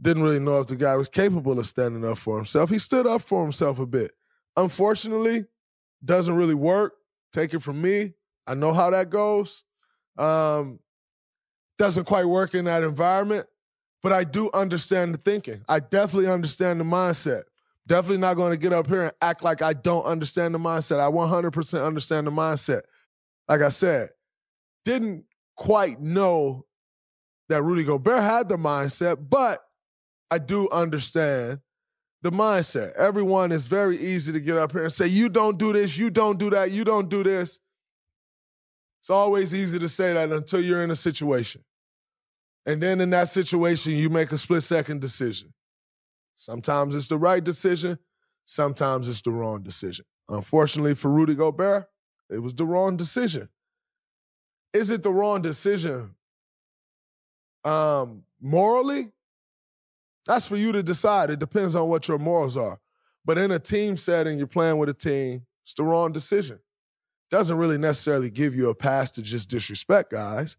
Didn't 0.00 0.22
really 0.22 0.38
know 0.38 0.60
if 0.60 0.66
the 0.66 0.76
guy 0.76 0.94
was 0.96 1.08
capable 1.08 1.58
of 1.58 1.66
standing 1.66 2.04
up 2.04 2.18
for 2.18 2.36
himself. 2.36 2.70
He 2.70 2.78
stood 2.78 3.06
up 3.06 3.22
for 3.22 3.42
himself 3.42 3.78
a 3.78 3.86
bit. 3.86 4.12
Unfortunately, 4.56 5.44
doesn't 6.04 6.36
really 6.36 6.54
work 6.54 6.92
Take 7.32 7.54
it 7.54 7.60
from 7.60 7.80
me. 7.80 8.14
I 8.46 8.54
know 8.54 8.72
how 8.72 8.90
that 8.90 9.10
goes. 9.10 9.64
Um, 10.16 10.80
doesn't 11.76 12.04
quite 12.04 12.24
work 12.24 12.54
in 12.54 12.64
that 12.64 12.82
environment, 12.82 13.46
but 14.02 14.12
I 14.12 14.24
do 14.24 14.50
understand 14.52 15.14
the 15.14 15.18
thinking. 15.18 15.62
I 15.68 15.80
definitely 15.80 16.28
understand 16.28 16.80
the 16.80 16.84
mindset. 16.84 17.42
Definitely 17.86 18.18
not 18.18 18.34
going 18.34 18.52
to 18.52 18.58
get 18.58 18.72
up 18.72 18.86
here 18.86 19.04
and 19.04 19.12
act 19.22 19.42
like 19.42 19.62
I 19.62 19.72
don't 19.72 20.04
understand 20.04 20.54
the 20.54 20.58
mindset. 20.58 21.00
I 21.00 21.10
100% 21.10 21.86
understand 21.86 22.26
the 22.26 22.30
mindset. 22.30 22.82
Like 23.48 23.62
I 23.62 23.70
said, 23.70 24.10
didn't 24.84 25.24
quite 25.56 26.00
know 26.00 26.66
that 27.48 27.62
Rudy 27.62 27.84
Gobert 27.84 28.22
had 28.22 28.48
the 28.48 28.56
mindset, 28.56 29.28
but 29.28 29.60
I 30.30 30.38
do 30.38 30.68
understand 30.70 31.60
the 32.22 32.30
mindset. 32.30 32.92
Everyone 32.94 33.52
is 33.52 33.66
very 33.66 33.96
easy 33.96 34.32
to 34.32 34.40
get 34.40 34.56
up 34.56 34.72
here 34.72 34.82
and 34.82 34.92
say, 34.92 35.06
you 35.06 35.28
don't 35.28 35.58
do 35.58 35.72
this, 35.72 35.96
you 35.96 36.10
don't 36.10 36.38
do 36.38 36.50
that, 36.50 36.70
you 36.70 36.84
don't 36.84 37.08
do 37.08 37.22
this. 37.22 37.60
It's 39.00 39.10
always 39.10 39.54
easy 39.54 39.78
to 39.78 39.88
say 39.88 40.12
that 40.14 40.30
until 40.30 40.60
you're 40.60 40.82
in 40.82 40.90
a 40.90 40.96
situation. 40.96 41.62
And 42.66 42.82
then 42.82 43.00
in 43.00 43.10
that 43.10 43.28
situation, 43.28 43.92
you 43.92 44.10
make 44.10 44.32
a 44.32 44.38
split 44.38 44.62
second 44.62 45.00
decision. 45.00 45.54
Sometimes 46.36 46.94
it's 46.94 47.08
the 47.08 47.18
right 47.18 47.42
decision, 47.42 47.98
sometimes 48.44 49.08
it's 49.08 49.22
the 49.22 49.32
wrong 49.32 49.62
decision. 49.62 50.04
Unfortunately 50.28 50.94
for 50.94 51.10
Rudy 51.10 51.34
Gobert, 51.34 51.86
it 52.30 52.40
was 52.40 52.54
the 52.54 52.66
wrong 52.66 52.96
decision. 52.96 53.48
Is 54.72 54.90
it 54.90 55.02
the 55.02 55.12
wrong 55.12 55.40
decision 55.40 56.14
um, 57.64 58.24
morally? 58.40 59.12
That's 60.28 60.46
for 60.46 60.56
you 60.56 60.72
to 60.72 60.82
decide. 60.82 61.30
It 61.30 61.38
depends 61.38 61.74
on 61.74 61.88
what 61.88 62.06
your 62.06 62.18
morals 62.18 62.56
are. 62.56 62.78
But 63.24 63.38
in 63.38 63.50
a 63.50 63.58
team 63.58 63.96
setting, 63.96 64.36
you're 64.36 64.46
playing 64.46 64.76
with 64.76 64.90
a 64.90 64.94
team, 64.94 65.46
it's 65.64 65.72
the 65.72 65.82
wrong 65.82 66.12
decision. 66.12 66.60
Doesn't 67.30 67.56
really 67.56 67.78
necessarily 67.78 68.30
give 68.30 68.54
you 68.54 68.68
a 68.68 68.74
pass 68.74 69.10
to 69.12 69.22
just 69.22 69.48
disrespect 69.48 70.12
guys 70.12 70.58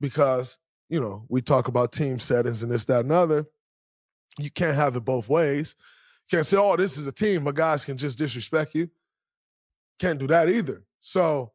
because, 0.00 0.58
you 0.90 1.00
know, 1.00 1.24
we 1.28 1.40
talk 1.40 1.66
about 1.66 1.92
team 1.92 2.18
settings 2.18 2.62
and 2.62 2.70
this, 2.70 2.84
that, 2.86 3.00
and 3.00 3.12
other. 3.12 3.46
You 4.38 4.50
can't 4.50 4.76
have 4.76 4.96
it 4.96 5.04
both 5.04 5.30
ways. 5.30 5.76
You 6.30 6.36
can't 6.36 6.46
say, 6.46 6.58
oh, 6.58 6.76
this 6.76 6.98
is 6.98 7.06
a 7.06 7.12
team, 7.12 7.44
but 7.44 7.54
guys 7.54 7.86
can 7.86 7.96
just 7.96 8.18
disrespect 8.18 8.74
you. 8.74 8.90
Can't 9.98 10.18
do 10.18 10.26
that 10.26 10.50
either. 10.50 10.82
So 11.00 11.52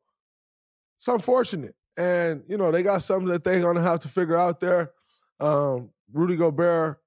it's 0.97 1.07
unfortunate. 1.07 1.75
And, 1.95 2.43
you 2.47 2.57
know, 2.57 2.71
they 2.71 2.81
got 2.81 3.03
something 3.03 3.27
that 3.27 3.43
they're 3.43 3.61
going 3.61 3.75
to 3.75 3.83
have 3.83 3.99
to 3.99 4.07
figure 4.07 4.37
out 4.37 4.59
there. 4.59 4.91
Um, 5.39 5.89
Rudy 6.11 6.35
Gobert 6.35 7.00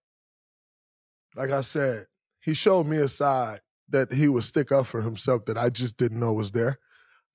like 1.36 1.50
I 1.50 1.60
said, 1.62 2.06
he 2.40 2.54
showed 2.54 2.86
me 2.86 2.98
a 2.98 3.08
side 3.08 3.60
that 3.88 4.12
he 4.12 4.28
would 4.28 4.44
stick 4.44 4.72
up 4.72 4.86
for 4.86 5.02
himself 5.02 5.44
that 5.46 5.58
I 5.58 5.70
just 5.70 5.96
didn't 5.96 6.20
know 6.20 6.32
was 6.32 6.52
there. 6.52 6.78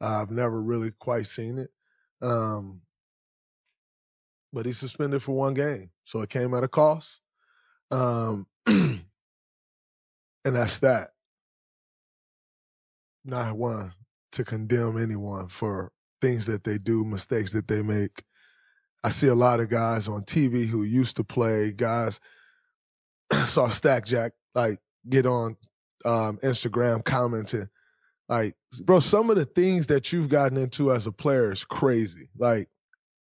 Uh, 0.02 0.22
I've 0.22 0.32
never 0.32 0.62
really 0.62 0.92
quite 1.00 1.28
seen 1.28 1.58
it. 1.58 1.70
Um, 2.22 2.82
but 4.52 4.66
he's 4.66 4.78
suspended 4.78 5.22
for 5.22 5.36
one 5.36 5.54
game. 5.54 5.92
So 6.04 6.22
it 6.22 6.30
came 6.30 6.54
at 6.54 6.64
a 6.64 6.68
cost. 6.68 7.22
Um, 7.92 8.48
and 8.68 9.02
that's 10.44 10.80
that. 10.80 11.10
Not 13.26 13.58
one 13.58 13.94
to 14.32 14.44
condemn 14.44 14.98
anyone 14.98 15.50
for 15.50 15.92
things 16.22 16.46
that 16.48 16.64
they 16.64 16.78
do, 16.78 17.04
mistakes 17.04 17.52
that 17.52 17.68
they 17.68 17.82
make. 17.82 18.24
I 19.04 19.10
see 19.10 19.28
a 19.28 19.36
lot 19.36 19.60
of 19.60 19.70
guys 19.70 20.08
on 20.08 20.24
TV 20.24 20.66
who 20.66 20.84
used 20.84 21.16
to 21.18 21.24
play, 21.24 21.72
guys 21.72 22.20
saw 23.46 23.70
Stack 23.70 24.06
Jack 24.06 24.34
like 24.56 24.80
get 25.08 25.26
on 25.26 25.58
um, 26.06 26.38
Instagram 26.44 27.04
commenting. 27.04 27.70
Like, 28.28 28.56
bro, 28.84 29.00
some 29.00 29.30
of 29.30 29.38
the 29.38 29.46
things 29.46 29.88
that 29.88 30.14
you've 30.14 30.30
gotten 30.30 30.58
into 30.58 30.92
as 30.92 31.08
a 31.08 31.12
player 31.12 31.52
is 31.52 31.66
crazy. 31.66 32.30
Like, 32.38 32.70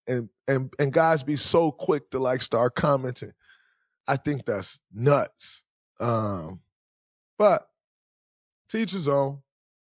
and 0.06 0.28
and 0.46 0.72
and 0.78 0.92
guys 0.92 1.22
be 1.22 1.36
so 1.36 1.70
quick 1.70 2.10
to 2.10 2.18
like 2.18 2.42
start 2.42 2.74
commenting. 2.74 3.32
I 4.06 4.16
think 4.16 4.44
that's 4.44 4.80
nuts. 4.92 5.64
Um, 6.00 6.60
but 7.38 7.68
teacher's 8.68 9.08
own. 9.08 9.42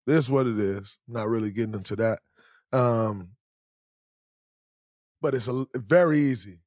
This 0.06 0.26
is 0.26 0.32
what 0.32 0.48
it 0.48 0.60
is. 0.60 1.00
not 1.08 1.28
really 1.28 1.52
getting 1.52 1.76
into 1.76 1.96
that. 1.98 2.20
Um, 2.74 3.30
but 5.22 5.36
it's 5.36 5.48
a, 5.48 5.66
very 5.76 6.20
easy 6.20 6.60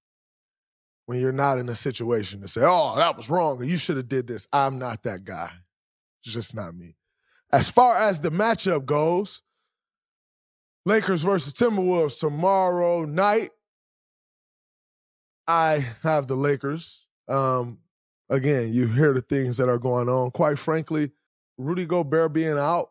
when 1.06 1.20
you're 1.20 1.32
not 1.32 1.58
in 1.58 1.68
a 1.68 1.74
situation 1.74 2.40
to 2.40 2.48
say, 2.48 2.62
"Oh, 2.64 2.96
that 2.96 3.16
was 3.16 3.30
wrong," 3.30 3.60
or 3.60 3.64
"You 3.64 3.76
should 3.76 3.96
have 3.96 4.08
did 4.08 4.26
this." 4.26 4.46
I'm 4.52 4.78
not 4.78 5.02
that 5.02 5.24
guy. 5.24 5.50
It's 6.22 6.32
just 6.32 6.54
not 6.54 6.74
me. 6.74 6.96
As 7.52 7.70
far 7.70 7.96
as 7.96 8.20
the 8.20 8.30
matchup 8.30 8.84
goes, 8.84 9.42
Lakers 10.86 11.22
versus 11.22 11.52
Timberwolves 11.52 12.18
tomorrow 12.18 13.04
night. 13.04 13.50
I 15.46 15.86
have 16.02 16.26
the 16.26 16.36
Lakers. 16.36 17.08
Um, 17.28 17.78
again, 18.28 18.72
you 18.72 18.88
hear 18.88 19.12
the 19.12 19.20
things 19.20 19.56
that 19.58 19.68
are 19.68 19.78
going 19.78 20.08
on. 20.08 20.30
Quite 20.30 20.58
frankly, 20.58 21.10
Rudy 21.58 21.86
Gobert 21.86 22.32
being 22.32 22.58
out 22.58 22.90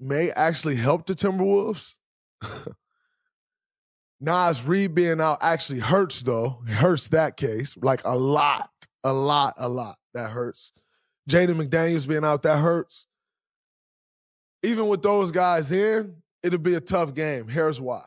may 0.00 0.30
actually 0.30 0.76
help 0.76 1.06
the 1.06 1.14
Timberwolves. 1.14 1.98
Naz 4.20 4.62
Reid 4.64 4.94
being 4.94 5.20
out 5.20 5.38
actually 5.40 5.78
hurts, 5.78 6.22
though. 6.22 6.62
It 6.66 6.72
hurts 6.72 7.08
that 7.08 7.36
case, 7.36 7.76
like 7.82 8.00
a 8.04 8.16
lot, 8.16 8.70
a 9.04 9.12
lot, 9.12 9.54
a 9.58 9.68
lot. 9.68 9.96
That 10.14 10.30
hurts. 10.30 10.72
Jaden 11.30 11.62
McDaniels 11.62 12.08
being 12.08 12.24
out, 12.24 12.42
that 12.42 12.58
hurts. 12.58 13.06
Even 14.62 14.88
with 14.88 15.02
those 15.02 15.30
guys 15.30 15.70
in, 15.70 16.16
it'll 16.42 16.58
be 16.58 16.74
a 16.74 16.80
tough 16.80 17.14
game. 17.14 17.46
Here's 17.48 17.80
why. 17.80 18.04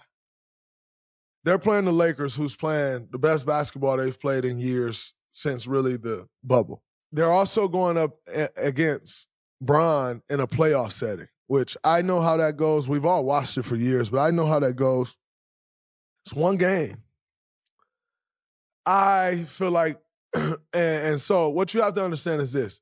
They're 1.44 1.60
playing 1.60 1.86
the 1.86 1.94
Lakers, 1.94 2.36
who's 2.36 2.56
playing 2.56 3.08
the 3.12 3.18
best 3.18 3.46
basketball 3.46 3.98
they've 3.98 4.20
played 4.20 4.46
in 4.46 4.60
years 4.60 5.14
since 5.32 5.66
really 5.66 5.98
the 5.98 6.28
bubble. 6.44 6.84
They're 7.12 7.32
also 7.32 7.68
going 7.68 7.98
up 7.98 8.18
a- 8.28 8.50
against 8.58 9.28
Bron 9.62 10.22
in 10.30 10.40
a 10.40 10.48
playoff 10.48 10.92
setting, 10.92 11.28
which 11.48 11.78
I 11.84 12.02
know 12.02 12.22
how 12.22 12.38
that 12.38 12.58
goes. 12.58 12.88
We've 12.90 13.06
all 13.06 13.24
watched 13.24 13.58
it 13.58 13.64
for 13.64 13.76
years, 13.76 14.10
but 14.10 14.20
I 14.20 14.32
know 14.32 14.46
how 14.46 14.60
that 14.60 14.76
goes. 14.76 15.18
It's 16.26 16.34
one 16.34 16.58
game. 16.58 16.98
I 18.86 19.46
feel 19.48 19.72
like, 19.72 20.00
and, 20.36 20.58
and 20.74 21.22
so 21.22 21.50
what 21.50 21.74
you 21.74 21.82
have 21.82 21.94
to 21.96 22.04
understand 22.04 22.42
is 22.42 22.54
this 22.54 22.82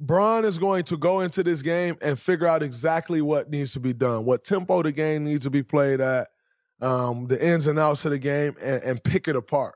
Bron 0.00 0.44
is 0.44 0.58
going 0.58 0.84
to 0.84 0.96
go 0.96 1.20
into 1.20 1.42
this 1.42 1.62
game 1.62 1.96
and 2.02 2.18
figure 2.18 2.46
out 2.46 2.62
exactly 2.62 3.22
what 3.22 3.50
needs 3.50 3.72
to 3.72 3.80
be 3.80 3.92
done, 3.92 4.24
what 4.24 4.44
tempo 4.44 4.82
the 4.82 4.92
game 4.92 5.24
needs 5.24 5.44
to 5.44 5.50
be 5.50 5.62
played 5.62 6.00
at, 6.00 6.28
um, 6.80 7.26
the 7.26 7.44
ins 7.44 7.66
and 7.66 7.78
outs 7.78 8.04
of 8.04 8.10
the 8.10 8.18
game, 8.18 8.56
and, 8.60 8.82
and 8.82 9.04
pick 9.04 9.28
it 9.28 9.36
apart. 9.36 9.74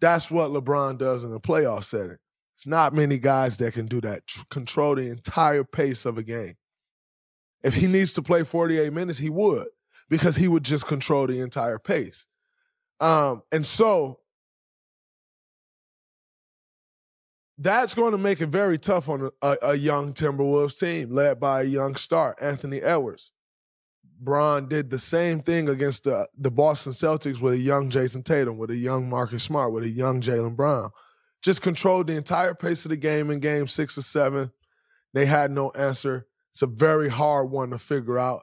That's 0.00 0.30
what 0.30 0.50
LeBron 0.50 0.98
does 0.98 1.22
in 1.22 1.32
a 1.32 1.40
playoff 1.40 1.84
setting. 1.84 2.18
It's 2.54 2.66
not 2.66 2.92
many 2.92 3.18
guys 3.18 3.56
that 3.58 3.72
can 3.72 3.86
do 3.86 4.00
that, 4.02 4.22
control 4.50 4.96
the 4.96 5.08
entire 5.08 5.64
pace 5.64 6.04
of 6.04 6.18
a 6.18 6.22
game. 6.22 6.54
If 7.62 7.74
he 7.74 7.86
needs 7.86 8.14
to 8.14 8.22
play 8.22 8.42
48 8.42 8.92
minutes, 8.92 9.18
he 9.18 9.30
would, 9.30 9.68
because 10.12 10.36
he 10.36 10.46
would 10.46 10.62
just 10.62 10.86
control 10.86 11.26
the 11.26 11.40
entire 11.40 11.78
pace. 11.78 12.26
Um, 13.00 13.42
and 13.50 13.64
so 13.64 14.18
that's 17.56 17.94
going 17.94 18.12
to 18.12 18.18
make 18.18 18.42
it 18.42 18.48
very 18.48 18.76
tough 18.76 19.08
on 19.08 19.30
a, 19.40 19.56
a, 19.62 19.74
young 19.74 20.12
Timberwolves 20.12 20.78
team 20.78 21.10
led 21.10 21.40
by 21.40 21.62
a 21.62 21.64
young 21.64 21.94
star, 21.94 22.36
Anthony 22.42 22.82
Edwards. 22.82 23.32
Bron 24.20 24.68
did 24.68 24.90
the 24.90 24.98
same 24.98 25.40
thing 25.40 25.70
against 25.70 26.04
the, 26.04 26.28
the 26.36 26.50
Boston 26.50 26.92
Celtics 26.92 27.40
with 27.40 27.54
a 27.54 27.58
young 27.58 27.88
Jayson 27.88 28.22
Tatum, 28.22 28.58
with 28.58 28.70
a 28.70 28.76
young 28.76 29.08
Marcus 29.08 29.42
Smart, 29.42 29.72
with 29.72 29.84
a 29.84 29.88
young 29.88 30.20
Jaylen 30.20 30.56
Brown. 30.56 30.90
Just 31.40 31.62
controlled 31.62 32.08
the 32.08 32.16
entire 32.16 32.54
pace 32.54 32.84
of 32.84 32.90
the 32.90 32.98
game 32.98 33.30
in 33.30 33.40
game 33.40 33.66
six 33.66 33.96
or 33.96 34.02
seven. 34.02 34.52
They 35.14 35.24
had 35.24 35.50
no 35.50 35.70
answer. 35.70 36.26
It's 36.50 36.60
a 36.60 36.66
very 36.66 37.08
hard 37.08 37.50
one 37.50 37.70
to 37.70 37.78
figure 37.78 38.18
out. 38.18 38.42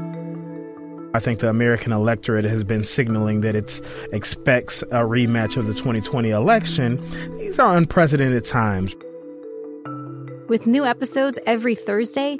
I 1.13 1.19
think 1.19 1.39
the 1.39 1.49
American 1.49 1.91
electorate 1.91 2.45
has 2.45 2.63
been 2.63 2.85
signaling 2.85 3.41
that 3.41 3.55
it 3.55 3.81
expects 4.13 4.81
a 4.83 5.03
rematch 5.03 5.57
of 5.57 5.67
the 5.67 5.73
2020 5.73 6.29
election. 6.29 6.99
These 7.37 7.59
are 7.59 7.75
unprecedented 7.77 8.45
times. 8.45 8.95
With 10.47 10.67
new 10.67 10.85
episodes 10.85 11.39
every 11.45 11.75
Thursday, 11.75 12.37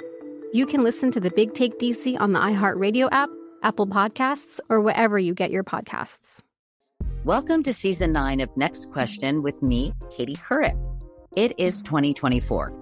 you 0.52 0.66
can 0.66 0.82
listen 0.82 1.10
to 1.12 1.20
the 1.20 1.30
Big 1.30 1.54
Take 1.54 1.78
DC 1.78 2.18
on 2.20 2.32
the 2.32 2.40
iHeartRadio 2.40 3.08
app 3.10 3.30
Apple 3.62 3.86
Podcasts, 3.86 4.60
or 4.68 4.80
wherever 4.80 5.18
you 5.18 5.34
get 5.34 5.50
your 5.50 5.64
podcasts. 5.64 6.40
Welcome 7.24 7.62
to 7.62 7.72
season 7.72 8.12
nine 8.12 8.40
of 8.40 8.54
Next 8.56 8.90
Question 8.90 9.42
with 9.42 9.62
me, 9.62 9.94
Katie 10.10 10.36
Couric. 10.36 10.76
It 11.36 11.58
is 11.58 11.82
2024, 11.82 12.70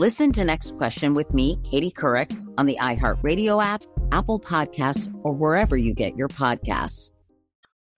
Listen 0.00 0.30
to 0.34 0.44
Next 0.44 0.76
Question 0.76 1.12
with 1.12 1.34
me, 1.34 1.58
Katie 1.68 1.90
Couric, 1.90 2.30
on 2.56 2.66
the 2.66 2.78
iHeartRadio 2.80 3.60
app, 3.60 3.82
Apple 4.12 4.38
Podcasts, 4.38 5.12
or 5.24 5.32
wherever 5.32 5.76
you 5.76 5.92
get 5.92 6.16
your 6.16 6.28
podcasts. 6.28 7.10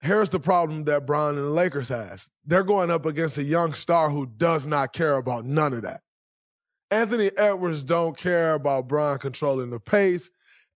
Here's 0.00 0.30
the 0.30 0.40
problem 0.40 0.84
that 0.84 1.04
Bron 1.04 1.36
and 1.36 1.44
the 1.44 1.50
Lakers 1.50 1.90
has. 1.90 2.30
They're 2.46 2.62
going 2.62 2.90
up 2.90 3.04
against 3.04 3.36
a 3.36 3.42
young 3.42 3.74
star 3.74 4.08
who 4.08 4.24
does 4.24 4.66
not 4.66 4.94
care 4.94 5.16
about 5.16 5.44
none 5.44 5.74
of 5.74 5.82
that. 5.82 6.00
Anthony 6.90 7.32
Edwards 7.36 7.84
don't 7.84 8.16
care 8.16 8.54
about 8.54 8.88
Bron 8.88 9.18
controlling 9.18 9.68
the 9.68 9.78
pace. 9.78 10.30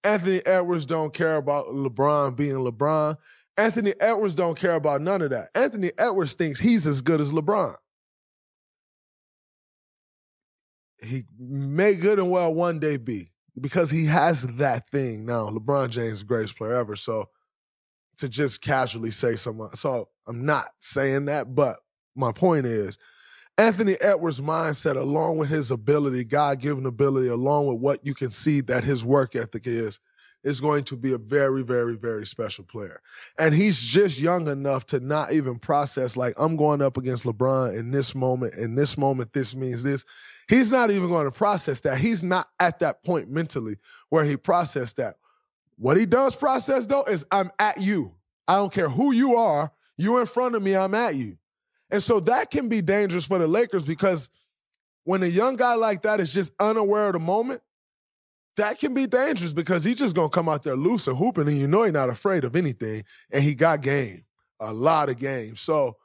Anthony 0.05 0.45
Edwards 0.45 0.85
don't 0.85 1.15
care 1.15 1.37
about 1.37 1.69
LeBron 1.69 2.37
being 2.37 2.57
LeBron. 2.57 3.17
Anthony 3.57 3.95
Edwards 3.99 4.35
don't 4.35 4.59
care 4.59 4.75
about 4.75 5.01
none 5.01 5.23
of 5.23 5.31
that. 5.31 5.49
Anthony 5.55 5.91
Edwards 5.97 6.35
thinks 6.35 6.61
he's 6.61 6.87
as 6.87 7.01
good 7.01 7.23
as 7.23 7.33
LeBron. 7.33 7.77
He 11.05 11.25
may 11.39 11.95
good 11.95 12.19
and 12.19 12.31
well 12.31 12.53
one 12.53 12.79
day 12.79 12.97
be 12.97 13.31
because 13.61 13.91
he 13.91 14.07
has 14.07 14.43
that 14.43 14.91
thing 14.91 15.25
now. 15.25 15.49
LeBron 15.51 15.91
James, 15.91 16.23
greatest 16.23 16.57
player 16.57 16.75
ever. 16.75 16.97
So 16.97 17.29
to 18.19 18.29
just 18.29 18.61
casually 18.61 19.11
say 19.11 19.37
something, 19.37 19.71
so 19.75 20.09
I'm 20.27 20.45
not 20.45 20.69
saying 20.81 21.27
that, 21.27 21.55
but 21.55 21.77
my 22.17 22.33
point 22.33 22.67
is 22.67 22.99
Anthony 23.57 23.95
Edwards' 24.01 24.41
mindset, 24.41 24.97
along 24.97 25.37
with 25.39 25.49
his 25.49 25.71
ability, 25.71 26.25
God 26.25 26.61
given 26.61 26.87
ability, 26.87 27.29
along 27.29 27.69
with 27.69 27.79
what 27.79 28.05
you 28.05 28.15
can 28.15 28.33
see 28.33 28.61
that 28.63 28.83
his 28.83 29.05
work 29.05 29.37
ethic 29.37 29.67
is, 29.67 30.01
is 30.43 30.61
going 30.61 30.85
to 30.85 30.97
be 30.97 31.13
a 31.13 31.19
very, 31.19 31.63
very, 31.63 31.97
very 31.97 32.27
special 32.27 32.65
player. 32.65 33.01
And 33.39 33.55
he's 33.55 33.81
just 33.81 34.19
young 34.19 34.49
enough 34.49 34.87
to 34.87 35.01
not 35.01 35.33
even 35.33 35.59
process, 35.59 36.17
like, 36.17 36.35
I'm 36.37 36.57
going 36.57 36.83
up 36.83 36.97
against 36.97 37.25
LeBron 37.25 37.79
in 37.79 37.93
this 37.93 38.15
moment. 38.15 38.55
In 38.55 38.75
this 38.75 38.99
moment, 38.99 39.33
this 39.33 39.55
means 39.55 39.83
this. 39.83 40.05
He's 40.49 40.71
not 40.71 40.91
even 40.91 41.09
going 41.09 41.27
to 41.27 41.31
process 41.31 41.81
that. 41.81 41.99
He's 41.99 42.23
not 42.23 42.49
at 42.61 42.79
that 42.81 43.03
point 43.03 43.31
mentally 43.31 43.77
where 44.11 44.25
he 44.25 44.37
processed 44.37 44.97
that. 44.97 45.17
What 45.77 45.97
he 45.97 46.07
does 46.07 46.37
process, 46.37 46.87
though, 46.87 47.05
is 47.05 47.27
I'm 47.31 47.51
at 47.59 47.81
you. 47.81 48.15
I 48.47 48.57
don't 48.57 48.73
care 48.73 48.89
who 48.89 49.13
you 49.13 49.37
are. 49.37 49.73
You're 49.97 50.21
in 50.21 50.27
front 50.27 50.55
of 50.55 50.63
me, 50.63 50.77
I'm 50.77 50.95
at 50.95 51.15
you. 51.15 51.39
And 51.91 52.03
so 52.03 52.21
that 52.21 52.51
can 52.51 52.69
be 52.69 52.83
dangerous 52.83 53.25
for 53.25 53.39
the 53.39 53.47
Lakers 53.47 53.87
because 53.87 54.31
when 55.05 55.23
a 55.23 55.27
young 55.27 55.57
guy 55.57 55.75
like 55.75 56.03
that 56.03 56.21
is 56.21 56.33
just 56.33 56.53
unaware 56.59 57.09
of 57.09 57.13
the 57.15 57.19
moment, 57.21 57.61
that 58.57 58.79
can 58.79 58.95
be 58.95 59.07
dangerous 59.07 59.53
because 59.53 59.85
he's 59.85 59.97
just 59.97 60.15
gonna 60.15 60.29
come 60.29 60.49
out 60.49 60.63
there 60.63 60.77
loose 60.77 61.07
and 61.09 61.17
hooping, 61.17 61.49
and 61.49 61.59
you 61.59 61.67
know 61.67 61.83
he's 61.83 61.93
not 61.93 62.09
afraid 62.09 62.45
of 62.45 62.57
anything. 62.57 63.05
And 63.31 63.43
he 63.43 63.55
got 63.55 63.81
game, 63.81 64.25
a 64.61 64.73
lot 64.73 65.11
of 65.11 65.19
game. 65.19 65.57
So 65.57 65.97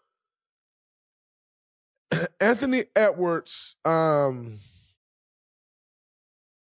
Anthony 2.39 2.85
Edwards, 2.95 3.77
um, 3.85 4.57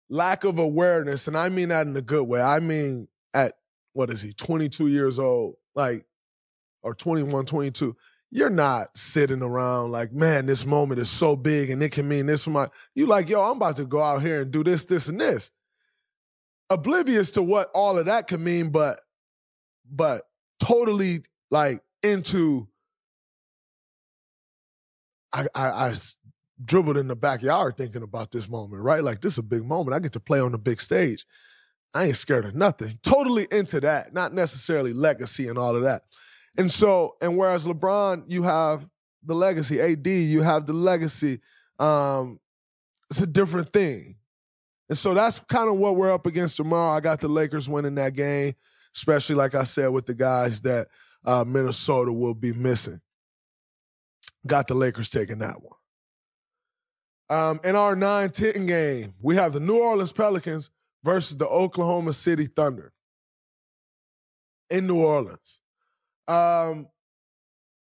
lack 0.09 0.45
of 0.45 0.59
awareness, 0.59 1.29
and 1.29 1.37
I 1.37 1.49
mean 1.49 1.68
that 1.71 1.87
in 1.87 1.97
a 1.97 2.03
good 2.03 2.27
way. 2.27 2.40
I 2.40 2.61
mean 2.61 3.09
at 3.35 3.55
what 3.92 4.11
is 4.11 4.21
he, 4.21 4.33
22 4.33 4.88
years 4.88 5.18
old, 5.18 5.57
like, 5.75 6.05
or 6.83 6.95
21, 6.95 7.47
22. 7.47 7.97
You're 8.31 8.51
not 8.51 8.97
sitting 8.97 9.42
around 9.42 9.92
like, 9.92 10.12
man, 10.12 10.47
this 10.47 10.64
moment 10.64 11.01
is 11.01 11.11
so 11.11 11.37
big 11.37 11.68
and 11.68 11.83
it 11.83 11.92
can 11.92 12.09
mean 12.09 12.27
this 12.27 12.45
for 12.45 12.51
my. 12.51 12.68
You 12.95 13.07
like, 13.07 13.29
yo, 13.29 13.42
I'm 13.42 13.59
about 13.59 13.77
to 13.77 13.85
go 13.85 14.01
out 14.03 14.23
here 14.23 14.42
and 14.42 14.51
do 14.51 14.64
this, 14.64 14.87
this, 14.87 15.09
and 15.09 15.21
this 15.21 15.51
oblivious 16.73 17.33
to 17.33 17.42
what 17.42 17.71
all 17.75 17.99
of 17.99 18.07
that 18.07 18.27
could 18.27 18.40
mean, 18.40 18.71
but 18.71 19.01
but 19.90 20.23
totally 20.59 21.21
like 21.51 21.83
into 22.03 22.66
I, 25.33 25.47
I, 25.55 25.68
I 25.68 25.95
dribbled 26.64 26.97
in 26.97 27.09
the 27.09 27.16
backyard 27.16 27.77
thinking 27.77 28.03
about 28.03 28.31
this 28.31 28.49
moment, 28.49 28.83
right? 28.83 29.03
Like 29.03 29.21
this 29.21 29.35
is 29.35 29.38
a 29.38 29.42
big 29.42 29.64
moment. 29.64 29.95
I 29.95 29.99
get 29.99 30.12
to 30.12 30.21
play 30.21 30.40
on 30.40 30.53
the 30.53 30.59
big 30.59 30.81
stage. 30.81 31.27
I 31.95 32.07
ain't 32.07 32.16
scared 32.16 32.45
of 32.45 32.55
nothing. 32.55 32.99
Totally 33.03 33.47
into 33.51 33.81
that, 33.81 34.14
not 34.14 34.33
necessarily 34.33 34.92
legacy 34.92 35.49
and 35.49 35.59
all 35.59 35.77
of 35.77 35.83
that. 35.83 36.03
And 36.57 36.71
so, 36.71 37.16
and 37.21 37.37
whereas 37.37 37.66
LeBron, 37.66 38.25
you 38.29 38.42
have 38.42 38.87
the 39.25 39.35
legacy. 39.35 39.81
AD, 39.81 40.07
you 40.07 40.42
have 40.42 40.66
the 40.66 40.73
legacy. 40.73 41.40
Um, 41.79 42.40
it's 43.11 43.21
a 43.21 43.27
different 43.27 43.73
thing. 43.73 44.16
And 44.88 44.99
so 44.99 45.14
that's 45.14 45.38
kind 45.38 45.68
of 45.68 45.77
what 45.77 45.97
we're 45.97 46.12
up 46.12 46.27
against 46.27 46.57
tomorrow. 46.57 46.95
I 46.95 47.01
got 47.01 47.21
the 47.21 47.29
Lakers 47.29 47.68
winning 47.68 47.95
that 47.97 48.14
game, 48.14 48.55
especially 48.95 49.37
like 49.37 49.55
I 49.55 49.64
said 49.64 49.88
with 49.88 50.07
the 50.07 50.14
guys 50.14 50.61
that 50.62 50.88
uh, 51.25 51.45
Minnesota 51.47 52.12
will 52.12 52.35
be 52.35 52.53
missing. 52.53 53.01
Got 54.46 54.68
the 54.68 54.74
Lakers 54.74 55.11
taking 55.11 55.38
that 55.38 55.62
one. 55.62 55.78
Um, 57.31 57.61
in 57.64 57.76
our 57.76 57.96
9 57.96 58.31
10 58.31 58.66
game, 58.66 59.14
we 59.20 59.37
have 59.37 59.52
the 59.52 59.61
New 59.61 59.78
Orleans 59.78 60.12
Pelicans 60.12 60.70
versus 61.02 61.37
the 61.37 61.48
Oklahoma 61.48 62.12
City 62.12 62.46
Thunder 62.46 62.92
in 64.70 64.87
New 64.87 65.02
Orleans. 65.02 65.61
Um, 66.28 66.88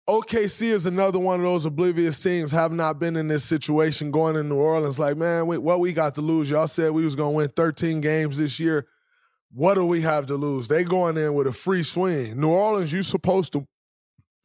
OKC 0.08 0.67
is 0.67 0.86
another 0.86 1.17
one 1.17 1.39
of 1.39 1.45
those 1.45 1.65
oblivious 1.65 2.21
teams. 2.21 2.51
Have 2.51 2.71
not 2.71 2.99
been 2.99 3.15
in 3.15 3.27
this 3.27 3.43
situation 3.43 4.12
going 4.12 4.36
in 4.36 4.49
New 4.49 4.55
Orleans. 4.55 4.99
Like, 4.99 5.17
man, 5.17 5.47
we, 5.47 5.58
what 5.58 5.79
we 5.79 5.93
got 5.93 6.15
to 6.15 6.21
lose? 6.21 6.49
Y'all 6.49 6.67
said 6.67 6.91
we 6.91 7.03
was 7.03 7.15
gonna 7.15 7.31
win 7.31 7.49
13 7.49 8.01
games 8.01 8.38
this 8.38 8.60
year. 8.60 8.88
What 9.51 9.75
do 9.75 9.86
we 9.86 10.01
have 10.01 10.27
to 10.27 10.36
lose? 10.36 10.67
They 10.67 10.84
going 10.84 11.17
in 11.17 11.34
with 11.34 11.47
a 11.47 11.53
free 11.53 11.84
swing. 11.84 12.39
New 12.39 12.49
Orleans, 12.49 12.91
you 12.93 13.01
supposed 13.01 13.53
to, 13.53 13.65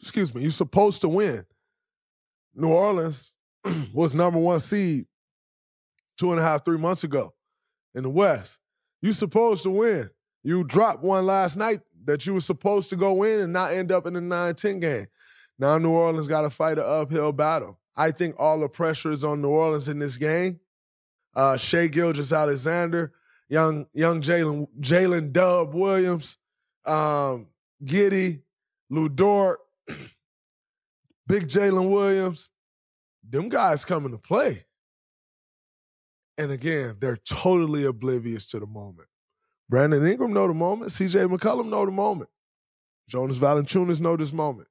excuse 0.00 0.34
me, 0.34 0.42
you 0.42 0.50
supposed 0.50 1.02
to 1.02 1.08
win. 1.08 1.44
New 2.54 2.68
Orleans 2.68 3.36
was 3.92 4.14
number 4.14 4.38
one 4.38 4.60
seed 4.60 5.06
two 6.18 6.32
and 6.32 6.40
a 6.40 6.42
half, 6.42 6.64
three 6.64 6.78
months 6.78 7.04
ago 7.04 7.32
in 7.94 8.02
the 8.02 8.10
West. 8.10 8.60
You 9.00 9.12
supposed 9.12 9.62
to 9.62 9.70
win. 9.70 10.10
You 10.42 10.64
dropped 10.64 11.02
one 11.02 11.26
last 11.26 11.56
night 11.56 11.80
that 12.04 12.26
you 12.26 12.34
were 12.34 12.40
supposed 12.40 12.90
to 12.90 12.96
go 12.96 13.22
in 13.22 13.40
and 13.40 13.52
not 13.52 13.72
end 13.72 13.90
up 13.92 14.06
in 14.06 14.14
the 14.14 14.20
9-10 14.20 14.80
game. 14.80 15.06
Now 15.58 15.78
New 15.78 15.90
Orleans 15.90 16.28
got 16.28 16.42
to 16.42 16.50
fight 16.50 16.78
an 16.78 16.84
uphill 16.86 17.32
battle. 17.32 17.78
I 17.96 18.10
think 18.10 18.34
all 18.38 18.60
the 18.60 18.68
pressure 18.68 19.10
is 19.10 19.24
on 19.24 19.42
New 19.42 19.48
Orleans 19.48 19.88
in 19.88 19.98
this 19.98 20.16
game. 20.16 20.60
Uh, 21.34 21.56
Shai 21.56 21.86
Gilgeous-Alexander, 21.86 23.12
young 23.48 23.86
young 23.92 24.20
Jalen 24.20 24.66
Jalen 24.80 25.32
Dub 25.32 25.74
Williams, 25.74 26.38
um, 26.84 27.46
Giddey, 27.84 28.42
Lu 28.88 29.08
Dort, 29.08 29.60
Big 31.30 31.46
Jalen 31.46 31.88
Williams, 31.88 32.50
them 33.22 33.48
guys 33.48 33.84
coming 33.84 34.10
to 34.10 34.18
play. 34.18 34.66
And 36.36 36.50
again, 36.50 36.96
they're 36.98 37.16
totally 37.16 37.84
oblivious 37.84 38.46
to 38.46 38.58
the 38.58 38.66
moment. 38.66 39.06
Brandon 39.68 40.04
Ingram 40.04 40.32
know 40.32 40.48
the 40.48 40.54
moment. 40.54 40.90
CJ 40.90 41.32
McCollum 41.32 41.68
know 41.68 41.86
the 41.86 41.92
moment. 41.92 42.30
Jonas 43.08 43.38
Valanciunas 43.38 44.00
know 44.00 44.16
this 44.16 44.32
moment. 44.32 44.66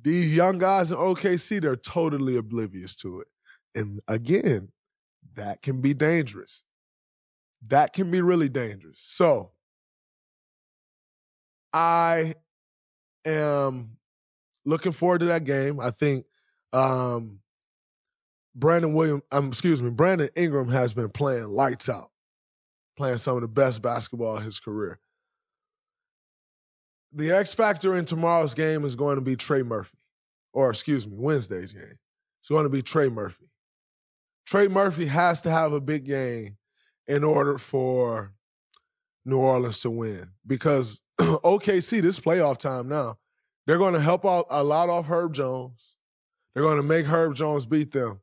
These 0.00 0.34
young 0.34 0.56
guys 0.56 0.90
in 0.90 0.96
OKC, 0.96 1.60
they're 1.60 1.76
totally 1.76 2.36
oblivious 2.36 2.94
to 2.96 3.20
it. 3.20 3.26
And 3.74 4.00
again, 4.08 4.70
that 5.34 5.60
can 5.60 5.82
be 5.82 5.92
dangerous. 5.92 6.64
That 7.66 7.92
can 7.92 8.10
be 8.10 8.22
really 8.22 8.48
dangerous. 8.48 9.00
So 9.00 9.50
I 11.74 12.34
am 13.26 13.98
looking 14.64 14.92
forward 14.92 15.20
to 15.20 15.26
that 15.26 15.44
game. 15.44 15.80
I 15.80 15.90
think 15.90 16.26
um, 16.72 17.40
Brandon 18.54 18.94
Williams, 18.94 19.22
um, 19.32 19.48
excuse 19.48 19.82
me, 19.82 19.90
Brandon 19.90 20.30
Ingram 20.36 20.68
has 20.68 20.94
been 20.94 21.10
playing 21.10 21.48
lights 21.48 21.88
out, 21.88 22.10
playing 22.96 23.18
some 23.18 23.36
of 23.36 23.42
the 23.42 23.48
best 23.48 23.82
basketball 23.82 24.36
in 24.36 24.42
his 24.42 24.60
career 24.60 25.00
the 27.12 27.30
X 27.30 27.54
factor 27.54 27.96
in 27.96 28.04
tomorrow's 28.04 28.54
game 28.54 28.84
is 28.84 28.96
going 28.96 29.16
to 29.16 29.20
be 29.20 29.36
Trey 29.36 29.62
Murphy, 29.62 29.98
or 30.52 30.70
excuse 30.70 31.06
me, 31.06 31.16
Wednesday's 31.18 31.74
game. 31.74 31.98
It's 32.40 32.48
going 32.48 32.64
to 32.64 32.70
be 32.70 32.82
Trey 32.82 33.08
Murphy. 33.08 33.50
Trey 34.46 34.68
Murphy 34.68 35.06
has 35.06 35.42
to 35.42 35.50
have 35.50 35.72
a 35.72 35.80
big 35.80 36.04
game 36.04 36.56
in 37.06 37.22
order 37.22 37.58
for 37.58 38.32
New 39.24 39.38
Orleans 39.38 39.80
to 39.80 39.90
win 39.90 40.30
because 40.46 41.02
OKC, 41.20 42.02
this 42.02 42.18
playoff 42.18 42.58
time 42.58 42.88
now, 42.88 43.18
they're 43.66 43.78
going 43.78 43.94
to 43.94 44.00
help 44.00 44.24
out 44.24 44.46
a 44.50 44.62
lot 44.62 44.88
off 44.88 45.06
Herb 45.06 45.34
Jones. 45.34 45.96
They're 46.54 46.64
going 46.64 46.76
to 46.76 46.82
make 46.82 47.06
Herb 47.06 47.34
Jones 47.34 47.66
beat 47.66 47.92
them. 47.92 48.20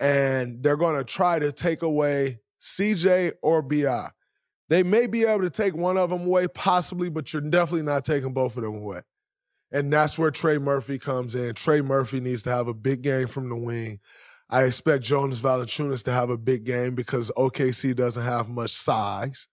And 0.00 0.62
they're 0.62 0.76
going 0.76 0.96
to 0.96 1.04
try 1.04 1.38
to 1.38 1.52
take 1.52 1.82
away 1.82 2.40
CJ 2.60 3.32
or 3.42 3.62
BI. 3.62 4.08
They 4.68 4.82
may 4.82 5.06
be 5.06 5.24
able 5.24 5.42
to 5.42 5.50
take 5.50 5.76
one 5.76 5.98
of 5.98 6.10
them 6.10 6.22
away, 6.22 6.48
possibly, 6.48 7.10
but 7.10 7.32
you're 7.32 7.42
definitely 7.42 7.82
not 7.82 8.04
taking 8.04 8.32
both 8.32 8.56
of 8.56 8.62
them 8.62 8.76
away. 8.76 9.02
And 9.70 9.92
that's 9.92 10.18
where 10.18 10.30
Trey 10.30 10.58
Murphy 10.58 10.98
comes 10.98 11.34
in. 11.34 11.54
Trey 11.54 11.80
Murphy 11.80 12.20
needs 12.20 12.42
to 12.44 12.50
have 12.50 12.68
a 12.68 12.74
big 12.74 13.02
game 13.02 13.26
from 13.26 13.48
the 13.48 13.56
wing. 13.56 14.00
I 14.48 14.64
expect 14.64 15.02
Jonas 15.02 15.40
Valanciunas 15.40 16.04
to 16.04 16.12
have 16.12 16.30
a 16.30 16.36
big 16.36 16.64
game 16.64 16.94
because 16.94 17.30
OKC 17.36 17.96
doesn't 17.96 18.22
have 18.22 18.48
much 18.50 18.70
size. 18.70 19.48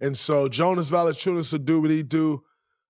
And 0.00 0.16
so 0.16 0.48
Jonas 0.48 0.90
Valanciunas 0.90 1.52
will 1.52 1.60
do 1.60 1.80
what 1.80 1.90
he 1.90 2.02
do. 2.02 2.42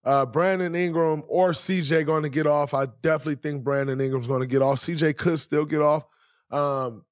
Uh, 0.04 0.26
Brandon 0.26 0.74
Ingram 0.74 1.22
or 1.28 1.50
CJ 1.50 2.06
going 2.06 2.24
to 2.24 2.28
get 2.28 2.46
off. 2.46 2.74
I 2.74 2.86
definitely 3.02 3.36
think 3.36 3.62
Brandon 3.62 4.00
Ingram's 4.00 4.26
going 4.26 4.40
to 4.40 4.46
get 4.46 4.62
off. 4.62 4.78
CJ 4.78 5.16
could 5.16 5.38
still 5.38 5.64
get 5.64 5.80
off. 5.80 6.04
Um, 6.50 7.04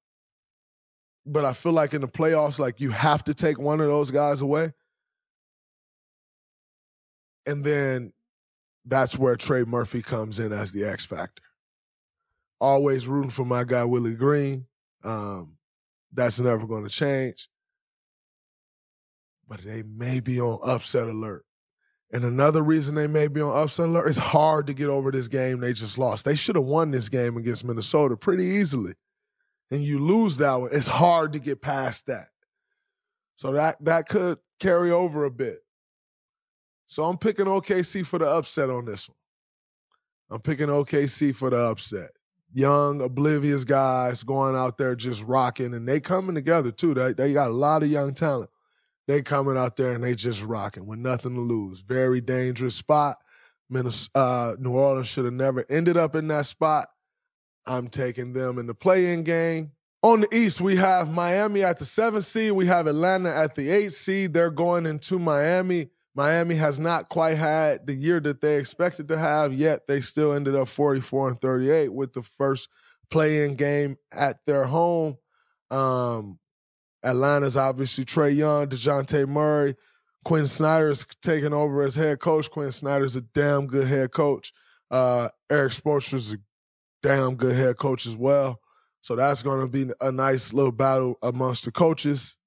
but 1.25 1.45
I 1.45 1.53
feel 1.53 1.71
like 1.71 1.93
in 1.93 2.01
the 2.01 2.07
playoffs, 2.07 2.59
like 2.59 2.81
you 2.81 2.91
have 2.91 3.23
to 3.25 3.33
take 3.33 3.59
one 3.59 3.79
of 3.79 3.87
those 3.87 4.11
guys 4.11 4.41
away. 4.41 4.73
And 7.45 7.63
then 7.63 8.13
that's 8.85 9.17
where 9.17 9.35
Trey 9.35 9.63
Murphy 9.63 10.01
comes 10.01 10.39
in 10.39 10.51
as 10.51 10.71
the 10.71 10.83
X 10.83 11.05
factor. 11.05 11.43
Always 12.59 13.07
rooting 13.07 13.31
for 13.31 13.45
my 13.45 13.63
guy 13.63 13.83
Willie 13.83 14.13
Green. 14.13 14.65
Um, 15.03 15.57
that's 16.11 16.39
never 16.39 16.67
going 16.67 16.83
to 16.83 16.89
change. 16.89 17.49
But 19.47 19.61
they 19.63 19.83
may 19.83 20.19
be 20.19 20.39
on 20.39 20.59
upset 20.63 21.07
alert. 21.07 21.45
And 22.13 22.25
another 22.25 22.61
reason 22.61 22.95
they 22.95 23.07
may 23.07 23.27
be 23.27 23.39
on 23.39 23.55
upset 23.55 23.87
alert 23.87 24.09
is 24.09 24.17
hard 24.17 24.67
to 24.67 24.73
get 24.73 24.89
over 24.89 25.11
this 25.11 25.29
game 25.29 25.59
they 25.59 25.71
just 25.71 25.97
lost. 25.97 26.25
They 26.25 26.35
should 26.35 26.55
have 26.55 26.65
won 26.65 26.91
this 26.91 27.07
game 27.07 27.37
against 27.37 27.63
Minnesota 27.63 28.17
pretty 28.17 28.43
easily. 28.43 28.93
And 29.71 29.81
you 29.81 29.99
lose 29.99 30.37
that 30.37 30.55
one, 30.55 30.69
it's 30.73 30.87
hard 30.87 31.33
to 31.33 31.39
get 31.39 31.61
past 31.61 32.07
that. 32.07 32.27
So 33.35 33.53
that 33.53 33.77
that 33.85 34.09
could 34.09 34.39
carry 34.59 34.91
over 34.91 35.23
a 35.23 35.31
bit. 35.31 35.59
So 36.85 37.05
I'm 37.05 37.17
picking 37.17 37.45
OKC 37.45 38.05
for 38.05 38.19
the 38.19 38.27
upset 38.27 38.69
on 38.69 38.83
this 38.85 39.07
one. 39.07 39.15
I'm 40.29 40.41
picking 40.41 40.67
OKC 40.67 41.33
for 41.33 41.49
the 41.49 41.57
upset. 41.57 42.11
Young, 42.53 43.01
oblivious 43.01 43.63
guys 43.63 44.23
going 44.23 44.57
out 44.57 44.77
there 44.77 44.93
just 44.95 45.23
rocking, 45.23 45.73
and 45.73 45.87
they 45.87 46.01
coming 46.01 46.35
together 46.35 46.71
too. 46.71 46.93
They, 46.93 47.13
they 47.13 47.33
got 47.33 47.49
a 47.49 47.53
lot 47.53 47.81
of 47.81 47.89
young 47.89 48.13
talent. 48.13 48.49
They 49.07 49.21
coming 49.21 49.57
out 49.57 49.75
there 49.75 49.93
and 49.93 50.03
they 50.03 50.15
just 50.15 50.43
rocking 50.43 50.85
with 50.85 50.99
nothing 50.99 51.35
to 51.35 51.41
lose. 51.41 51.81
Very 51.81 52.21
dangerous 52.21 52.75
spot. 52.75 53.17
Minnesota, 53.69 54.19
uh, 54.19 54.55
New 54.59 54.73
Orleans 54.73 55.07
should 55.07 55.25
have 55.25 55.33
never 55.33 55.65
ended 55.69 55.97
up 55.97 56.15
in 56.15 56.27
that 56.27 56.45
spot. 56.45 56.89
I'm 57.65 57.87
taking 57.87 58.33
them 58.33 58.59
in 58.59 58.67
the 58.67 58.73
play-in 58.73 59.23
game. 59.23 59.71
On 60.03 60.21
the 60.21 60.35
East, 60.35 60.59
we 60.61 60.75
have 60.77 61.11
Miami 61.11 61.63
at 61.63 61.77
the 61.77 61.85
seventh 61.85 62.25
seed. 62.25 62.53
We 62.53 62.65
have 62.65 62.87
Atlanta 62.87 63.29
at 63.29 63.55
the 63.55 63.69
eighth 63.69 63.93
seed. 63.93 64.33
They're 64.33 64.49
going 64.49 64.85
into 64.85 65.19
Miami. 65.19 65.89
Miami 66.15 66.55
has 66.55 66.79
not 66.79 67.07
quite 67.07 67.37
had 67.37 67.87
the 67.87 67.93
year 67.93 68.19
that 68.19 68.41
they 68.41 68.57
expected 68.57 69.07
to 69.07 69.17
have 69.17 69.53
yet. 69.53 69.87
They 69.87 70.01
still 70.01 70.33
ended 70.33 70.55
up 70.55 70.67
44 70.67 71.29
and 71.29 71.41
38 71.41 71.93
with 71.93 72.13
the 72.13 72.21
first 72.21 72.67
play-in 73.09 73.55
game 73.55 73.95
at 74.11 74.43
their 74.45 74.65
home. 74.65 75.17
Um, 75.69 76.39
Atlanta's 77.03 77.57
obviously 77.57 78.05
Trae 78.05 78.35
Young, 78.35 78.67
DeJounte 78.67 79.27
Murray. 79.27 79.75
Quin 80.23 80.45
Snyder's 80.45 81.05
taking 81.21 81.53
over 81.53 81.81
as 81.81 81.95
head 81.95 82.19
coach. 82.19 82.49
Quin 82.49 82.71
Snyder's 82.71 83.15
a 83.15 83.21
damn 83.21 83.65
good 83.67 83.87
head 83.87 84.11
coach. 84.11 84.53
Uh, 84.91 85.29
Erik 85.49 85.73
Spoelstra's 85.73 86.33
a 86.33 86.37
damn 87.01 87.35
good 87.35 87.55
head 87.55 87.77
coach 87.77 88.05
as 88.05 88.15
well. 88.15 88.59
So 89.01 89.15
that's 89.15 89.41
going 89.41 89.61
to 89.61 89.67
be 89.67 89.91
a 89.99 90.11
nice 90.11 90.53
little 90.53 90.71
battle 90.71 91.17
amongst 91.23 91.65
the 91.65 91.71
coaches, 91.71 92.37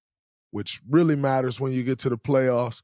which 0.53 0.81
really 0.89 1.17
matters 1.17 1.61
when 1.61 1.73
you 1.73 1.83
get 1.83 1.99
to 2.01 2.09
the 2.09 2.19
playoffs. 2.19 2.83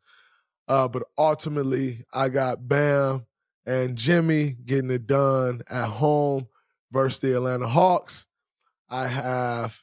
Uh, 0.66 0.88
but 0.88 1.04
ultimately, 1.16 2.04
I 2.12 2.28
got 2.28 2.68
Bam 2.68 3.26
and 3.66 3.96
Jimmy 3.96 4.56
getting 4.64 4.90
it 4.90 5.06
done 5.06 5.62
at 5.70 5.86
home 5.86 6.48
versus 6.90 7.20
the 7.20 7.36
Atlanta 7.36 7.68
Hawks. 7.68 8.26
I 8.88 9.06
have, 9.06 9.82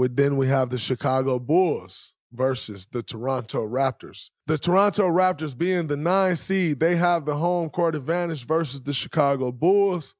with 0.00 0.16
then 0.16 0.38
we 0.38 0.46
have 0.46 0.70
the 0.70 0.78
Chicago 0.78 1.38
Bulls 1.38 2.16
versus 2.32 2.86
the 2.90 3.02
Toronto 3.02 3.68
Raptors. 3.68 4.30
The 4.46 4.56
Toronto 4.56 5.06
Raptors 5.10 5.54
being 5.56 5.88
the 5.88 5.96
nine 5.98 6.36
seed, 6.36 6.80
they 6.80 6.96
have 6.96 7.26
the 7.26 7.36
home 7.36 7.68
court 7.68 7.94
advantage 7.94 8.46
versus 8.46 8.80
the 8.80 8.94
Chicago 8.94 9.52
Bulls. 9.52 10.14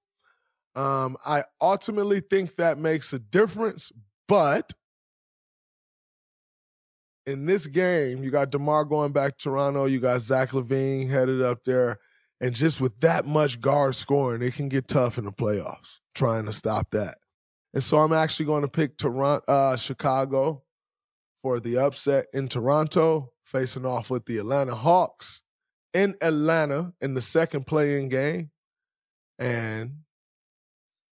Um, 0.74 1.16
I 1.24 1.44
ultimately 1.62 2.20
think 2.20 2.56
that 2.56 2.76
makes 2.76 3.14
a 3.14 3.18
difference, 3.18 3.90
but 4.28 4.70
in 7.24 7.46
this 7.46 7.66
game, 7.66 8.22
you 8.22 8.30
got 8.30 8.50
DeMar 8.50 8.84
going 8.84 9.12
back 9.12 9.38
to 9.38 9.44
Toronto, 9.44 9.86
you 9.86 9.98
got 9.98 10.20
Zach 10.20 10.50
LaVine 10.50 11.08
headed 11.08 11.40
up 11.40 11.64
there. 11.64 12.00
And 12.38 12.54
just 12.54 12.82
with 12.82 13.00
that 13.00 13.24
much 13.24 13.62
guard 13.62 13.94
scoring, 13.94 14.42
it 14.42 14.52
can 14.52 14.68
get 14.68 14.88
tough 14.88 15.16
in 15.16 15.24
the 15.24 15.32
playoffs 15.32 16.00
trying 16.14 16.44
to 16.44 16.52
stop 16.52 16.90
that. 16.90 17.16
And 17.72 17.82
so 17.82 17.98
I'm 17.98 18.12
actually 18.12 18.46
going 18.46 18.62
to 18.62 18.68
pick 18.68 18.96
Toronto, 18.96 19.44
uh, 19.46 19.76
Chicago 19.76 20.62
for 21.40 21.60
the 21.60 21.78
upset 21.78 22.26
in 22.32 22.48
Toronto, 22.48 23.32
facing 23.44 23.86
off 23.86 24.10
with 24.10 24.26
the 24.26 24.38
Atlanta 24.38 24.74
Hawks 24.74 25.42
in 25.92 26.14
Atlanta 26.20 26.92
in 27.00 27.14
the 27.14 27.20
second 27.20 27.66
play-in 27.66 28.08
game. 28.08 28.50
And 29.38 30.00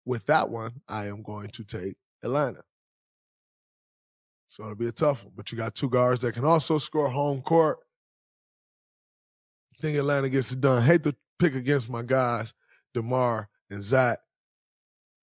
with 0.06 0.26
that 0.28 0.50
one, 0.50 0.82
I 0.88 1.08
am 1.08 1.24
going 1.24 1.50
to 1.50 1.64
take 1.64 1.96
Atlanta. 2.24 2.64
It's 4.48 4.58
going 4.58 4.70
to 4.70 4.76
be 4.76 4.88
a 4.88 4.92
tough 4.92 5.24
one. 5.24 5.34
But 5.36 5.52
you 5.52 5.58
got 5.58 5.76
two 5.76 5.90
guards 5.90 6.22
that 6.22 6.34
can 6.34 6.46
also 6.46 6.78
score 6.78 7.10
home 7.10 7.42
court. 7.42 7.80
I 9.74 9.82
think 9.82 9.98
Atlanta 9.98 10.30
gets 10.30 10.52
it 10.52 10.62
done. 10.62 10.82
Hate 10.82 11.04
to 11.04 11.16
pick 11.38 11.56
against 11.56 11.90
my 11.90 12.02
guys, 12.02 12.54
DeMar 12.94 13.50
and 13.70 13.84
Zach. 13.84 14.20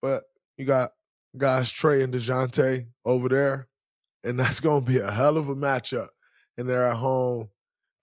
But 0.03 0.25
you 0.57 0.65
got 0.65 0.93
guys 1.37 1.73
Trae 1.73 2.03
and 2.03 2.13
DeJounte 2.13 2.87
over 3.05 3.29
there. 3.29 3.69
And 4.25 4.39
that's 4.39 4.61
to 4.85 4.93
be 4.93 4.99
a 4.99 5.11
hell 5.11 5.37
of 5.37 5.49
a 5.49 5.57
matchup. 5.57 6.09
And 6.57 6.69
they're 6.69 6.87
at 6.87 6.97
home. 6.97 7.49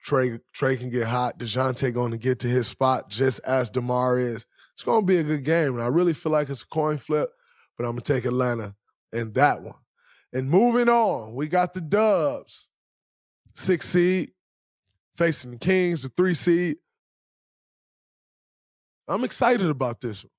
Trey 0.02 0.40
Trae 0.56 0.78
can 0.78 0.90
get 0.90 1.06
hot. 1.06 1.38
DeJounte 1.38 1.94
to 2.12 2.18
get 2.18 2.40
to 2.40 2.48
his 2.48 2.66
spot 2.68 3.10
just 3.10 3.40
as 3.40 3.70
DeMar 3.70 4.18
is. 4.18 4.46
It's 4.74 4.82
to 5.02 5.06
be 5.06 5.18
a 5.18 5.22
good 5.22 5.44
game. 5.44 5.74
And 5.74 5.82
I 5.82 5.88
really 5.88 6.14
feel 6.14 6.32
like 6.32 6.48
it's 6.48 6.62
a 6.62 6.66
coin 6.68 6.98
flip, 6.98 7.30
but 7.76 7.84
I'm 7.84 7.92
to 8.02 8.12
take 8.12 8.24
Atlanta 8.24 8.74
in 9.12 9.32
that 9.34 9.62
one. 9.62 9.78
And 10.32 10.48
moving 10.48 10.88
on, 10.88 11.34
we 11.34 11.48
got 11.48 11.74
the 11.74 11.80
Dubs, 11.80 12.70
six 13.52 13.88
seed, 13.88 14.30
facing 15.16 15.50
the 15.52 15.58
Kings, 15.58 16.02
the 16.02 16.08
three 16.08 16.34
seed. 16.34 16.76
I'm 19.08 19.24
excited 19.24 19.68
about 19.68 20.00
this 20.00 20.24
one. 20.24 20.30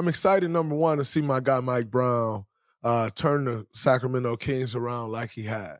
I'm 0.00 0.08
excited, 0.08 0.50
number 0.50 0.74
one, 0.74 0.96
to 0.96 1.04
see 1.04 1.20
my 1.20 1.40
guy 1.40 1.60
Mike 1.60 1.90
Brown 1.90 2.46
uh, 2.82 3.10
turn 3.10 3.44
the 3.44 3.66
Sacramento 3.74 4.34
Kings 4.36 4.74
around 4.74 5.12
like 5.12 5.30
he 5.30 5.42
has. 5.42 5.78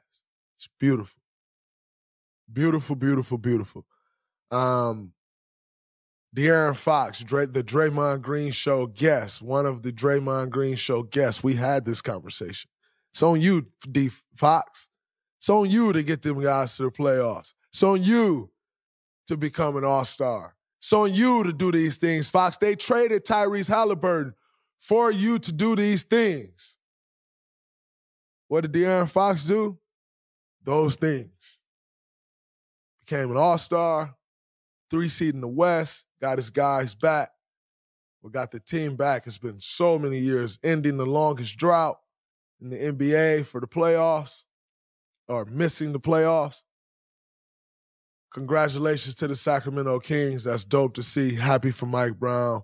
It's 0.59 0.69
beautiful. 0.79 1.23
Beautiful, 2.53 2.97
beautiful, 2.97 3.39
beautiful. 3.39 3.87
Um, 4.51 5.15
De'Aaron 6.37 6.77
Fox, 6.77 7.21
Dray, 7.25 7.47
the 7.47 7.65
Draymond 7.65 8.21
Green 8.21 8.51
Show 8.51 8.89
guest, 8.89 9.41
one 9.41 9.65
of 9.65 9.83
the 9.83 9.91
Draymond 9.91 10.51
Green 10.51 10.77
Show 10.77 11.03
guests, 11.03 11.43
we 11.43 11.55
had 11.55 11.87
this 11.87 12.03
conversation. 12.03 12.71
It's 13.15 13.23
on 13.23 13.41
you, 13.41 13.65
D 13.91 14.11
Fox. 14.35 14.91
It's 15.39 15.49
on 15.49 15.71
you 15.71 15.95
to 15.95 16.03
get 16.03 16.21
them 16.21 16.43
guys 16.43 16.77
to 16.77 16.83
the 16.83 16.91
playoffs. 16.91 17.55
It's 17.73 17.83
on 17.83 18.03
you 18.03 18.51
to 19.29 19.39
become 19.39 19.79
an 19.79 19.85
all-star. 19.85 20.57
It's 20.81 20.93
on 20.95 21.13
you 21.13 21.45
to 21.45 21.53
do 21.53 21.71
these 21.71 21.99
things, 21.99 22.31
Fox. 22.31 22.57
They 22.57 22.75
traded 22.75 23.27
Tyrese 23.27 23.69
Halliburton 23.69 24.33
for 24.79 25.11
you 25.11 25.39
to 25.39 25.53
do 25.53 25.77
these 25.77 26.05
things. 26.05 26.79
What 28.49 28.63
did 28.63 28.73
De'Aaron 28.73 29.09
Fox 29.09 29.45
do? 29.45 29.79
Those 30.65 30.97
things. 30.97 31.59
Became 33.05 33.31
an 33.31 33.37
all-star, 33.37 34.15
three 34.91 35.11
seed 35.11 35.35
in 35.35 35.43
the 35.43 35.49
West, 35.49 36.07
got 36.19 36.39
his 36.39 36.49
guys 36.49 36.95
back. 36.95 37.29
We 38.23 38.31
got 38.31 38.51
the 38.51 38.61
team 38.61 38.97
back. 38.97 39.27
It's 39.27 39.37
been 39.37 39.61
so 39.61 39.99
many 39.99 40.19
years, 40.19 40.59
ending 40.63 40.97
the 40.97 41.07
longest 41.07 41.59
drought 41.59 41.99
in 42.61 42.71
the 42.71 42.77
NBA 42.77 43.45
for 43.45 43.61
the 43.61 43.67
playoffs 43.67 44.45
or 45.29 45.45
missing 45.45 45.93
the 45.93 46.01
playoffs. 46.01 46.65
Congratulations 48.33 49.15
to 49.17 49.29
the 49.29 49.35
Sacramento 49.35 49.99
Kings. 50.01 50.45
That's 50.45 50.65
dope 50.65 50.95
to 50.95 51.03
see. 51.03 51.35
Happy 51.35 51.71
for 51.71 51.87
Mike 51.87 52.19
Brown. 52.19 52.63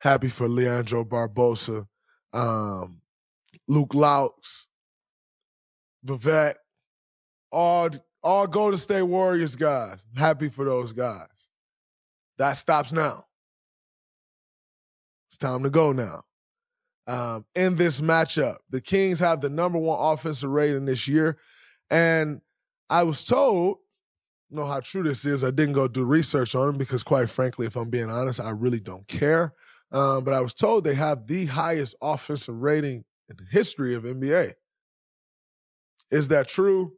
Happy 0.00 0.28
for 0.28 0.48
Leandro 0.48 1.04
Barbosa, 1.04 1.86
um, 2.32 3.00
Luke 3.66 3.94
Loucks, 3.94 4.68
Vivek, 6.06 6.54
all 7.50 7.90
all 8.22 8.46
Golden 8.46 8.78
State 8.78 9.02
Warriors 9.02 9.56
guys. 9.56 10.06
Happy 10.16 10.48
for 10.48 10.64
those 10.64 10.92
guys. 10.92 11.50
That 12.38 12.52
stops 12.52 12.92
now. 12.92 13.24
It's 15.28 15.38
time 15.38 15.64
to 15.64 15.70
go 15.70 15.92
now. 15.92 16.22
Um, 17.08 17.44
in 17.54 17.74
this 17.74 18.00
matchup, 18.00 18.58
the 18.70 18.80
Kings 18.80 19.18
have 19.18 19.40
the 19.40 19.50
number 19.50 19.78
one 19.78 19.98
offensive 20.00 20.50
rating 20.50 20.84
this 20.84 21.08
year. 21.08 21.38
And 21.90 22.40
I 22.88 23.02
was 23.02 23.24
told, 23.24 23.78
know 24.50 24.66
how 24.66 24.80
true 24.80 25.02
this 25.02 25.24
is. 25.24 25.44
I 25.44 25.50
didn't 25.50 25.74
go 25.74 25.88
do 25.88 26.04
research 26.04 26.54
on 26.54 26.66
them 26.66 26.78
because, 26.78 27.02
quite 27.02 27.28
frankly, 27.30 27.66
if 27.66 27.76
I'm 27.76 27.90
being 27.90 28.10
honest, 28.10 28.40
I 28.40 28.50
really 28.50 28.80
don't 28.80 29.06
care. 29.06 29.54
Um, 29.92 30.24
but 30.24 30.34
I 30.34 30.40
was 30.40 30.54
told 30.54 30.84
they 30.84 30.94
have 30.94 31.26
the 31.26 31.46
highest 31.46 31.96
offensive 32.02 32.56
rating 32.56 33.04
in 33.28 33.36
the 33.36 33.44
history 33.50 33.94
of 33.94 34.04
NBA. 34.04 34.54
Is 36.10 36.28
that 36.28 36.48
true? 36.48 36.92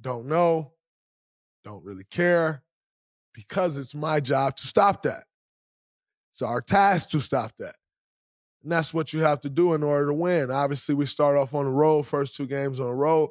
Don't 0.00 0.26
know. 0.26 0.72
Don't 1.64 1.84
really 1.84 2.04
care 2.10 2.62
because 3.32 3.78
it's 3.78 3.94
my 3.94 4.20
job 4.20 4.56
to 4.56 4.66
stop 4.66 5.02
that. 5.02 5.24
It's 6.30 6.42
our 6.42 6.60
task 6.60 7.10
to 7.10 7.20
stop 7.20 7.52
that. 7.58 7.74
And 8.62 8.72
that's 8.72 8.94
what 8.94 9.12
you 9.12 9.20
have 9.20 9.40
to 9.40 9.50
do 9.50 9.74
in 9.74 9.82
order 9.82 10.06
to 10.06 10.14
win. 10.14 10.50
Obviously, 10.50 10.94
we 10.94 11.06
start 11.06 11.36
off 11.36 11.54
on 11.54 11.64
the 11.64 11.70
road, 11.70 12.06
first 12.06 12.34
two 12.34 12.46
games 12.46 12.80
on 12.80 12.86
the 12.86 12.94
road. 12.94 13.30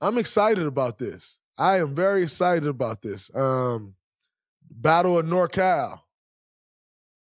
I'm 0.00 0.16
excited 0.16 0.64
about 0.64 0.98
this. 0.98 1.39
I 1.58 1.78
am 1.78 1.94
very 1.94 2.22
excited 2.22 2.66
about 2.66 3.02
this. 3.02 3.34
Um, 3.34 3.94
Battle 4.70 5.18
of 5.18 5.26
NorCal. 5.26 6.00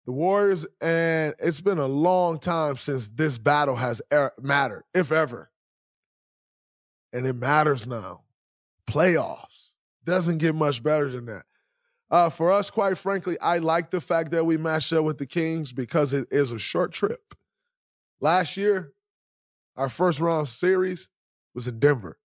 The 0.05 0.13
Warriors, 0.13 0.67
and 0.81 1.35
it's 1.39 1.61
been 1.61 1.79
a 1.79 1.87
long 1.87 2.39
time 2.39 2.77
since 2.77 3.09
this 3.09 3.39
battle 3.39 3.75
has 3.77 4.01
er- 4.13 4.33
mattered, 4.41 4.85
if 4.95 5.11
ever. 5.11 5.51
And 7.13 7.27
it 7.27 7.33
matters 7.33 7.87
now. 7.87 8.23
Playoffs. 8.87 9.75
Doesn't 10.05 10.39
get 10.39 10.55
much 10.55 10.83
better 10.83 11.11
than 11.11 11.27
that. 11.27 11.45
Uh, 12.09 12.31
for 12.31 12.53
us, 12.53 12.71
quite 12.71 12.97
frankly, 12.97 13.37
I 13.41 13.59
like 13.59 13.91
the 13.91 14.01
fact 14.01 14.31
that 14.31 14.45
we 14.47 14.57
matched 14.57 14.93
up 14.93 15.05
with 15.05 15.19
the 15.19 15.27
Kings 15.27 15.73
because 15.73 16.13
it 16.13 16.29
is 16.31 16.53
a 16.53 16.59
short 16.59 16.93
trip. 16.93 17.35
Last 18.21 18.57
year, 18.57 18.93
our 19.77 19.89
first 19.89 20.21
round 20.21 20.47
series 20.47 21.11
was 21.53 21.67
in 21.67 21.81
Denver. 21.81 22.19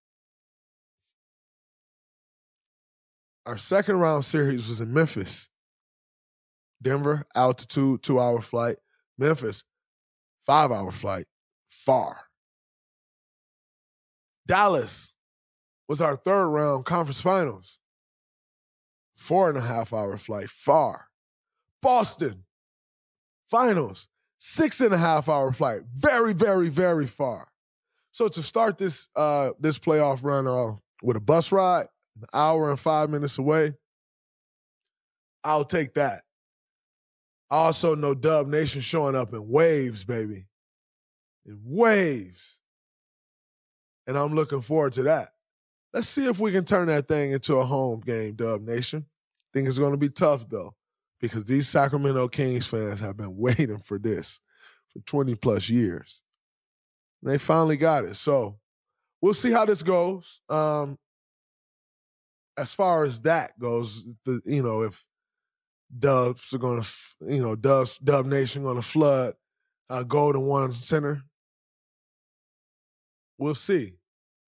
Our 3.46 3.58
second 3.58 3.98
round 3.98 4.24
series 4.24 4.68
was 4.68 4.82
in 4.82 4.94
Memphis. 4.94 5.50
Denver, 6.82 7.26
altitude, 7.36 8.04
two 8.04 8.20
hour 8.20 8.42
flight. 8.42 8.78
Memphis, 9.18 9.64
five 10.42 10.72
hour 10.72 10.92
flight, 10.92 11.26
far. 11.70 12.28
Dallas 14.48 15.16
was 15.88 16.02
our 16.02 16.16
third 16.16 16.48
round 16.48 16.86
conference 16.86 17.22
finals. 17.22 17.80
Four 19.16 19.50
and 19.50 19.58
a 19.58 19.62
half 19.62 19.94
hour 19.94 20.18
flight, 20.18 20.50
far. 20.50 21.08
Boston, 21.82 22.46
finals, 23.48 24.08
six 24.38 24.82
and 24.82 24.94
a 24.94 24.98
half 24.98 25.30
hour 25.30 25.52
flight, 25.52 25.82
very, 25.94 26.34
very, 26.34 26.70
very 26.70 27.08
far. 27.08 27.50
So 28.12 28.28
to 28.28 28.42
start 28.42 28.78
this 28.78 29.10
uh, 29.16 29.52
this 29.60 29.80
playoff 29.80 30.24
run 30.24 30.48
off 30.48 30.80
with 31.02 31.18
a 31.18 31.22
bus 31.22 31.52
ride, 31.52 31.88
an 32.16 32.28
hour 32.34 32.70
and 32.70 32.80
five 32.80 33.10
minutes 33.10 33.38
away, 33.38 33.74
I'll 35.44 35.66
take 35.66 35.94
that. 35.96 36.22
Also 37.50 37.96
no 37.96 38.14
Dub 38.14 38.48
Nation 38.48 38.82
showing 38.82 39.16
up 39.16 39.34
in 39.34 39.48
waves, 39.50 40.06
baby. 40.06 40.46
In 41.46 41.60
waves. 41.66 42.62
And 44.08 44.18
I'm 44.18 44.34
looking 44.34 44.62
forward 44.62 44.94
to 44.94 45.04
that. 45.04 45.30
Let's 45.94 46.08
see 46.08 46.28
if 46.28 46.40
we 46.40 46.52
can 46.52 46.64
turn 46.64 46.88
that 46.88 47.08
thing 47.08 47.32
into 47.32 47.56
a 47.58 47.66
home 47.66 48.00
game, 48.00 48.36
Dub 48.36 48.62
Nation. 48.62 49.06
think 49.52 49.68
it's 49.68 49.80
going 49.80 49.92
to 49.92 49.98
be 49.98 50.10
tough, 50.10 50.48
though, 50.48 50.74
because 51.20 51.44
these 51.44 51.68
Sacramento 51.68 52.30
Kings 52.30 52.68
fans 52.68 53.02
have 53.02 53.18
been 53.18 53.36
waiting 53.38 53.80
for 53.80 54.00
this 54.00 54.40
for 54.88 55.00
20 55.00 55.36
plus 55.36 55.70
years. 55.70 56.24
And 57.22 57.32
they 57.32 57.38
finally 57.38 57.78
got 57.78 58.06
it. 58.06 58.16
So 58.16 58.58
we'll 59.22 59.34
see 59.34 59.52
how 59.52 59.66
this 59.66 59.84
goes. 59.84 60.42
Um, 60.50 60.98
as 62.58 62.74
far 62.74 63.04
as 63.04 63.20
that 63.22 63.58
goes, 63.60 64.06
the, 64.26 64.42
you 64.46 64.62
know, 64.62 64.82
if 64.84 65.06
Dubs 65.98 66.54
are 66.54 66.58
going 66.58 66.82
to, 66.82 66.90
you 67.28 67.42
know, 67.42 67.56
Dubs, 67.56 67.98
Dub 67.98 68.26
Nation 68.26 68.64
going 68.64 68.78
to 68.78 68.82
flood 68.82 69.34
uh, 69.90 70.04
Golden 70.04 70.42
One 70.44 70.72
Center. 70.74 71.22
We'll 73.38 73.56
see. 73.56 73.94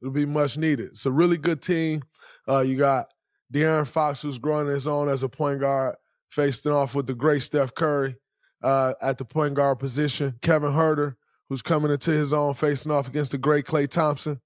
It'll 0.01 0.13
be 0.13 0.25
much 0.25 0.57
needed. 0.57 0.87
It's 0.87 1.05
a 1.05 1.11
really 1.11 1.37
good 1.37 1.61
team. 1.61 2.01
Uh, 2.47 2.61
you 2.61 2.77
got 2.77 3.07
De'Aaron 3.51 3.87
Fox, 3.87 4.21
who's 4.21 4.39
growing 4.39 4.67
his 4.67 4.87
own 4.87 5.09
as 5.09 5.23
a 5.23 5.29
point 5.29 5.59
guard, 5.59 5.95
facing 6.31 6.71
off 6.71 6.95
with 6.95 7.07
the 7.07 7.13
great 7.13 7.41
Steph 7.41 7.73
Curry 7.73 8.15
uh, 8.63 8.93
at 9.01 9.17
the 9.17 9.25
point 9.25 9.55
guard 9.55 9.79
position. 9.79 10.35
Kevin 10.41 10.71
Huerter, 10.71 11.15
who's 11.49 11.61
coming 11.61 11.91
into 11.91 12.11
his 12.11 12.33
own, 12.33 12.53
facing 12.53 12.91
off 12.91 13.07
against 13.07 13.31
the 13.31 13.37
great 13.37 13.65
Klay 13.65 13.87
Thompson. 13.87 14.39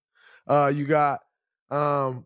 Uh, 0.47 0.71
you 0.73 0.85
got, 0.85 1.19
um, 1.69 2.25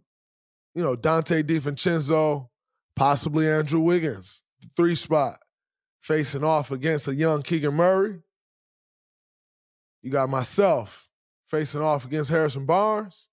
you 0.74 0.84
know, 0.84 0.96
Donte 0.96 1.44
DiVincenzo, 1.44 2.48
possibly 2.96 3.48
Andrew 3.48 3.80
Wiggins 3.80 4.44
three 4.76 4.96
spot, 4.96 5.40
facing 6.02 6.44
off 6.44 6.72
against 6.72 7.08
a 7.08 7.16
young 7.16 7.42
Keegan 7.42 7.74
Murray. 7.74 8.22
You 10.02 10.12
got 10.12 10.30
myself 10.30 11.10
facing 11.48 11.82
off 11.82 12.06
against 12.06 12.30
Harrison 12.30 12.66
Barnes. 12.66 13.30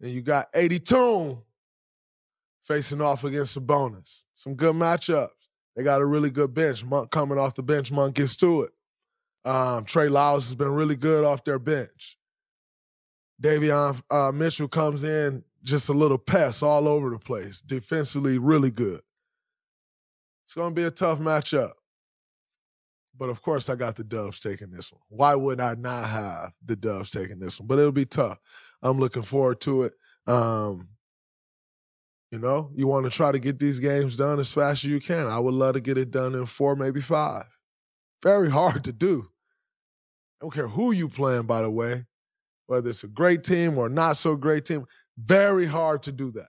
And 0.00 0.10
you 0.10 0.20
got 0.20 0.48
80 0.52 0.78
Tune 0.80 1.38
facing 2.64 3.00
off 3.00 3.24
against 3.24 3.58
Sabonis. 3.58 4.22
Some 4.34 4.54
good 4.54 4.74
matchups. 4.74 5.48
They 5.76 5.82
got 5.82 6.00
a 6.00 6.06
really 6.06 6.30
good 6.30 6.52
bench. 6.52 6.84
Monk 6.84 7.10
coming 7.10 7.38
off 7.38 7.54
the 7.54 7.62
bench, 7.62 7.90
Monk 7.90 8.16
gets 8.16 8.36
to 8.36 8.62
it. 8.62 8.70
Um, 9.44 9.84
Trey 9.84 10.08
Lyles 10.08 10.44
has 10.46 10.54
been 10.54 10.72
really 10.72 10.96
good 10.96 11.24
off 11.24 11.44
their 11.44 11.58
bench. 11.58 12.18
Davion 13.40 14.00
uh, 14.10 14.30
Mitchell 14.32 14.68
comes 14.68 15.02
in 15.02 15.42
just 15.62 15.88
a 15.88 15.92
little 15.92 16.18
pest 16.18 16.62
all 16.62 16.88
over 16.88 17.10
the 17.10 17.18
place. 17.18 17.60
Defensively, 17.60 18.38
really 18.38 18.70
good. 18.70 19.00
It's 20.44 20.54
going 20.54 20.74
to 20.74 20.80
be 20.80 20.86
a 20.86 20.90
tough 20.90 21.18
matchup. 21.18 21.72
But 23.16 23.28
of 23.28 23.42
course, 23.42 23.68
I 23.68 23.76
got 23.76 23.96
the 23.96 24.04
Dubs 24.04 24.40
taking 24.40 24.70
this 24.70 24.92
one. 24.92 25.02
Why 25.08 25.34
would 25.34 25.60
I 25.60 25.74
not 25.74 26.08
have 26.08 26.52
the 26.64 26.76
Dubs 26.76 27.10
taking 27.10 27.38
this 27.38 27.60
one? 27.60 27.66
But 27.66 27.78
it'll 27.78 27.92
be 27.92 28.06
tough. 28.06 28.38
I'm 28.82 28.98
looking 28.98 29.22
forward 29.22 29.60
to 29.62 29.84
it. 29.84 29.92
Um, 30.26 30.88
you 32.30 32.38
know, 32.38 32.70
you 32.74 32.86
want 32.86 33.04
to 33.04 33.10
try 33.10 33.30
to 33.30 33.38
get 33.38 33.58
these 33.58 33.78
games 33.78 34.16
done 34.16 34.40
as 34.40 34.52
fast 34.52 34.84
as 34.84 34.90
you 34.90 35.00
can. 35.00 35.26
I 35.26 35.38
would 35.38 35.52
love 35.52 35.74
to 35.74 35.80
get 35.80 35.98
it 35.98 36.10
done 36.10 36.34
in 36.34 36.46
four, 36.46 36.74
maybe 36.74 37.02
five. 37.02 37.44
Very 38.22 38.50
hard 38.50 38.84
to 38.84 38.92
do. 38.92 39.28
I 40.40 40.44
don't 40.44 40.54
care 40.54 40.68
who 40.68 40.92
you 40.92 41.08
playing, 41.08 41.42
by 41.42 41.60
the 41.60 41.70
way, 41.70 42.06
whether 42.66 42.88
it's 42.88 43.04
a 43.04 43.08
great 43.08 43.44
team 43.44 43.76
or 43.76 43.90
not 43.90 44.16
so 44.16 44.34
great 44.34 44.64
team. 44.64 44.86
Very 45.24 45.66
hard 45.66 46.02
to 46.04 46.12
do 46.12 46.30
that. 46.32 46.48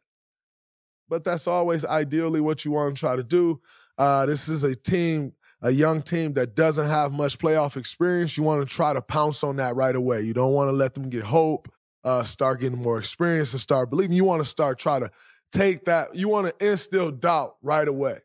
But 1.09 1.23
that's 1.23 1.47
always 1.47 1.86
ideally 1.86 2.41
what 2.41 2.65
you 2.65 2.71
want 2.71 2.95
to 2.95 2.99
try 2.99 3.15
to 3.15 3.23
do. 3.23 3.62
Uh, 3.97 4.25
this 4.25 4.49
is 4.49 4.63
a 4.63 4.75
team, 4.75 5.33
a 5.62 5.69
young 5.69 6.01
team 6.01 6.33
that 6.33 6.55
doesn't 6.55 6.88
have 6.88 7.12
much 7.12 7.38
playoff 7.38 7.77
experience. 7.77 8.38
You 8.38 8.43
want 8.43 8.67
to 8.67 8.73
try 8.73 8.93
to 8.93 9.01
pounce 9.01 9.43
on 9.43 9.57
that 9.57 9.75
right 9.75 9.95
away. 9.95 10.21
You 10.21 10.33
don't 10.33 10.53
want 10.53 10.69
to 10.69 10.71
let 10.71 10.95
them 10.95 11.09
get 11.09 11.23
hope, 11.23 11.71
uh, 12.03 12.23
start 12.23 12.62
getting 12.62 12.81
more 12.81 12.97
experience, 12.97 13.53
and 13.53 13.62
start 13.62 13.89
believing. 13.89 14.15
You 14.15 14.23
want 14.23 14.41
to 14.43 14.49
start 14.49 14.79
try 14.79 14.99
to 14.99 15.12
take 15.51 15.86
that. 15.86 16.15
You 16.15 16.29
want 16.29 16.47
to 16.47 16.65
instill 16.67 17.12
doubt 17.12 17.57
right 17.62 17.88
away. 17.88 18.19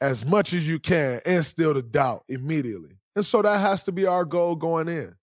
As 0.00 0.24
much 0.24 0.54
as 0.54 0.66
you 0.66 0.78
can, 0.78 1.20
instill 1.26 1.74
the 1.74 1.82
doubt 1.82 2.24
immediately. 2.26 2.96
And 3.14 3.24
so 3.24 3.42
that 3.42 3.60
has 3.60 3.84
to 3.84 3.92
be 3.92 4.06
our 4.06 4.24
goal 4.24 4.56
going 4.56 4.88
in. 4.88 5.14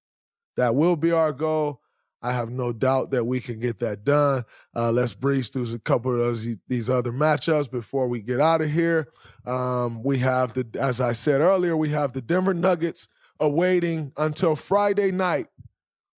That 0.56 0.76
will 0.76 0.96
be 0.96 1.12
our 1.12 1.34
goal. 1.34 1.82
I 2.22 2.34
have 2.34 2.50
no 2.50 2.74
doubt 2.74 3.12
that 3.12 3.26
we 3.26 3.40
can 3.40 3.60
get 3.60 3.80
that 3.80 4.04
done. 4.04 4.44
Uh, 4.76 4.92
let's 4.92 5.14
breeze 5.14 5.50
through 5.50 5.74
a 5.74 5.80
couple 5.80 6.12
of 6.12 6.20
those, 6.20 6.48
these 6.68 6.90
other 6.90 7.12
matchups 7.12 7.70
before 7.70 8.08
we 8.08 8.22
get 8.22 8.40
out 8.40 8.62
of 8.62 8.72
here. 8.72 9.10
Um, 9.46 10.04
we 10.04 10.18
have 10.20 10.54
the, 10.54 10.68
as 10.80 11.00
I 11.00 11.12
said 11.12 11.42
earlier, 11.42 11.78
we 11.78 11.90
have 11.90 12.14
the 12.14 12.22
Denver 12.22 12.54
Nuggets 12.54 13.08
awaiting 13.40 14.12
until 14.18 14.56
Friday 14.56 15.12
night 15.12 15.48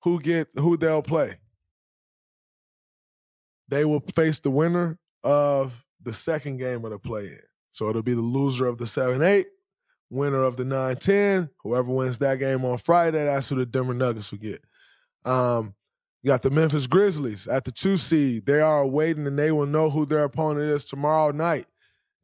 who 0.04 0.20
get 0.22 0.48
who 0.56 0.78
they'll 0.78 1.02
play. 1.02 1.38
They 3.68 3.86
will 3.86 4.04
face 4.16 4.40
the 4.40 4.50
winner 4.50 4.98
of 5.24 5.86
the 6.02 6.14
second 6.14 6.58
game 6.58 6.86
of 6.86 6.92
the 6.92 7.00
play-in. 7.00 7.40
So 7.72 7.90
it'll 7.90 8.02
be 8.02 8.14
the 8.14 8.22
loser 8.22 8.68
of 8.68 8.78
the 8.78 8.86
7-8, 8.86 9.46
winner 10.10 10.42
of 10.42 10.58
the 10.58 10.64
9-10. 10.64 11.50
Whoever 11.64 11.92
wins 11.92 12.18
that 12.20 12.40
game 12.40 12.66
on 12.66 12.78
Friday, 12.78 13.26
that's 13.26 13.50
who 13.50 13.58
the 13.58 13.66
Denver 13.66 13.94
Nuggets 13.94 14.32
will 14.32 14.40
get. 14.40 14.64
Um, 15.24 15.76
you 16.22 16.28
got 16.28 16.42
the 16.42 16.50
Memphis 16.50 16.88
Grizzlies 16.88 17.48
at 17.48 17.64
the 17.64 17.72
two 17.72 17.98
seed. 17.98 18.46
They 18.46 18.60
are 18.60 18.86
waiting 18.86 19.26
and 19.26 19.40
they 19.40 19.52
will 19.52 19.66
know 19.66 19.90
who 19.90 20.06
their 20.06 20.24
opponent 20.24 20.70
is 20.70 20.86
tomorrow 20.86 21.32
night. 21.32 21.66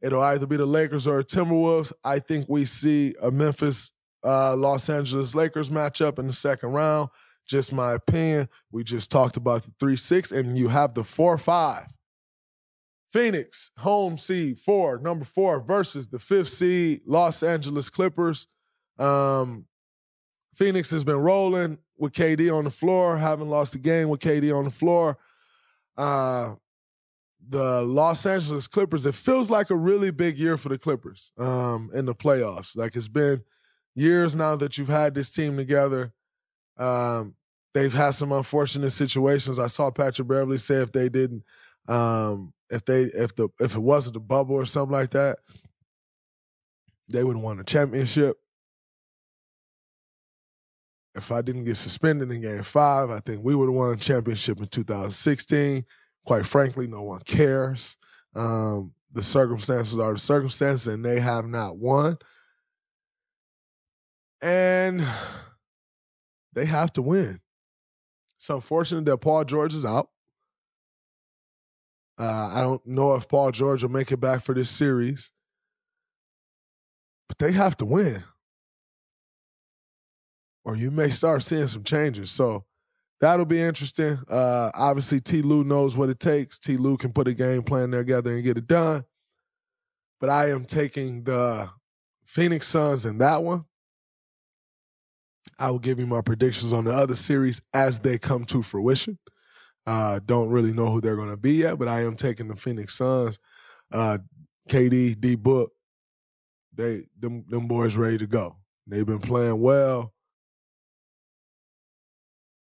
It'll 0.02 0.20
either 0.20 0.46
be 0.46 0.56
the 0.56 0.66
Lakers 0.66 1.06
or 1.06 1.18
the 1.18 1.24
Timberwolves. 1.24 1.92
I 2.04 2.18
think 2.18 2.46
we 2.48 2.66
see 2.66 3.14
a 3.22 3.30
Memphis 3.30 3.92
uh, 4.22 4.54
Los 4.56 4.90
Angeles 4.90 5.34
Lakers 5.34 5.70
matchup 5.70 6.18
in 6.18 6.26
the 6.26 6.32
second 6.32 6.70
round. 6.70 7.08
just 7.46 7.72
my 7.72 7.92
opinion. 7.92 8.48
We 8.70 8.84
just 8.84 9.10
talked 9.10 9.36
about 9.36 9.62
the 9.62 9.72
3 9.80 9.96
6, 9.96 10.32
and 10.32 10.58
you 10.58 10.68
have 10.68 10.94
the 10.94 11.04
4 11.04 11.38
5. 11.38 11.86
Phoenix, 13.12 13.70
home 13.78 14.18
seed 14.18 14.58
four, 14.58 14.98
number 14.98 15.24
four, 15.24 15.60
versus 15.60 16.08
the 16.08 16.18
fifth 16.18 16.48
seed, 16.48 17.00
Los 17.06 17.42
Angeles 17.42 17.88
Clippers. 17.88 18.46
Um, 18.98 19.64
Phoenix 20.54 20.90
has 20.90 21.04
been 21.04 21.16
rolling 21.16 21.78
with 21.98 22.12
KD 22.12 22.52
on 22.54 22.64
the 22.64 22.70
floor, 22.70 23.16
haven't 23.16 23.48
lost 23.48 23.74
a 23.74 23.78
game 23.78 24.08
with 24.08 24.20
KD 24.20 24.56
on 24.56 24.64
the 24.64 24.70
floor. 24.70 25.18
Uh, 25.96 26.54
the 27.48 27.82
Los 27.82 28.26
Angeles 28.26 28.66
Clippers, 28.66 29.06
it 29.06 29.14
feels 29.14 29.50
like 29.50 29.70
a 29.70 29.76
really 29.76 30.10
big 30.10 30.36
year 30.36 30.56
for 30.56 30.68
the 30.68 30.78
Clippers 30.78 31.32
um, 31.38 31.90
in 31.94 32.06
the 32.06 32.14
playoffs. 32.14 32.76
Like 32.76 32.96
it's 32.96 33.08
been 33.08 33.42
years 33.94 34.34
now 34.34 34.56
that 34.56 34.78
you've 34.78 34.88
had 34.88 35.14
this 35.14 35.30
team 35.30 35.56
together. 35.56 36.12
Um, 36.76 37.34
they've 37.72 37.92
had 37.92 38.10
some 38.10 38.32
unfortunate 38.32 38.90
situations. 38.90 39.58
I 39.58 39.68
saw 39.68 39.90
Patrick 39.90 40.28
Beverley 40.28 40.58
say 40.58 40.76
if 40.76 40.92
they 40.92 41.08
didn't, 41.08 41.44
um, 41.88 42.52
if 42.70 42.84
they 42.84 43.02
if 43.02 43.34
the 43.36 43.48
if 43.60 43.76
it 43.76 43.82
wasn't 43.82 44.16
a 44.16 44.20
bubble 44.20 44.56
or 44.56 44.66
something 44.66 44.92
like 44.92 45.10
that, 45.10 45.38
they 47.08 47.22
would 47.22 47.36
have 47.36 47.44
won 47.44 47.60
a 47.60 47.64
championship. 47.64 48.36
If 51.16 51.32
I 51.32 51.40
didn't 51.42 51.64
get 51.64 51.76
suspended 51.76 52.30
in 52.30 52.42
game 52.42 52.62
five, 52.62 53.10
I 53.10 53.20
think 53.20 53.42
we 53.42 53.54
would 53.54 53.68
have 53.68 53.74
won 53.74 53.92
a 53.92 53.96
championship 53.96 54.58
in 54.58 54.66
2016. 54.66 55.84
Quite 56.26 56.46
frankly, 56.46 56.86
no 56.86 57.02
one 57.02 57.20
cares. 57.20 57.96
Um, 58.34 58.92
the 59.12 59.22
circumstances 59.22 59.98
are 59.98 60.12
the 60.12 60.18
circumstances, 60.18 60.86
and 60.86 61.04
they 61.04 61.20
have 61.20 61.46
not 61.46 61.78
won. 61.78 62.18
And 64.42 65.02
they 66.52 66.66
have 66.66 66.92
to 66.94 67.02
win. 67.02 67.38
It's 68.36 68.50
unfortunate 68.50 69.06
that 69.06 69.18
Paul 69.18 69.44
George 69.44 69.74
is 69.74 69.84
out. 69.84 70.10
Uh, 72.18 72.50
I 72.54 72.60
don't 72.60 72.86
know 72.86 73.14
if 73.14 73.28
Paul 73.28 73.50
George 73.50 73.82
will 73.82 73.90
make 73.90 74.12
it 74.12 74.20
back 74.20 74.42
for 74.42 74.54
this 74.54 74.70
series, 74.70 75.32
but 77.28 77.38
they 77.38 77.52
have 77.52 77.76
to 77.78 77.84
win, 77.84 78.24
or 80.66 80.74
you 80.74 80.90
may 80.90 81.08
start 81.10 81.44
seeing 81.44 81.68
some 81.68 81.84
changes. 81.84 82.32
So 82.32 82.64
that'll 83.20 83.46
be 83.46 83.60
interesting. 83.60 84.18
Uh, 84.28 84.72
obviously, 84.74 85.20
T. 85.20 85.40
Lue 85.40 85.62
knows 85.62 85.96
what 85.96 86.10
it 86.10 86.18
takes. 86.18 86.58
T. 86.58 86.76
Lue 86.76 86.96
can 86.96 87.12
put 87.12 87.28
a 87.28 87.34
game 87.34 87.62
plan 87.62 87.92
together 87.92 88.34
and 88.34 88.42
get 88.42 88.58
it 88.58 88.66
done. 88.66 89.04
But 90.20 90.28
I 90.28 90.50
am 90.50 90.64
taking 90.64 91.22
the 91.22 91.70
Phoenix 92.26 92.66
Suns 92.66 93.06
in 93.06 93.18
that 93.18 93.44
one. 93.44 93.64
I 95.56 95.70
will 95.70 95.78
give 95.78 96.00
you 96.00 96.06
my 96.06 96.20
predictions 96.20 96.72
on 96.72 96.84
the 96.84 96.92
other 96.92 97.14
series 97.14 97.60
as 97.72 98.00
they 98.00 98.18
come 98.18 98.44
to 98.46 98.60
fruition. 98.60 99.18
Uh, 99.86 100.18
don't 100.26 100.48
really 100.48 100.72
know 100.72 100.90
who 100.90 101.00
they're 101.00 101.16
going 101.16 101.30
to 101.30 101.36
be 101.36 101.54
yet, 101.54 101.78
but 101.78 101.86
I 101.86 102.02
am 102.02 102.16
taking 102.16 102.48
the 102.48 102.56
Phoenix 102.56 102.94
Suns. 102.94 103.38
Uh, 103.92 104.18
KD, 104.68 105.20
D 105.20 105.36
Book, 105.36 105.70
they 106.74 107.04
them 107.20 107.44
them 107.48 107.68
boys 107.68 107.96
ready 107.96 108.18
to 108.18 108.26
go. 108.26 108.56
They've 108.88 109.06
been 109.06 109.20
playing 109.20 109.60
well. 109.60 110.12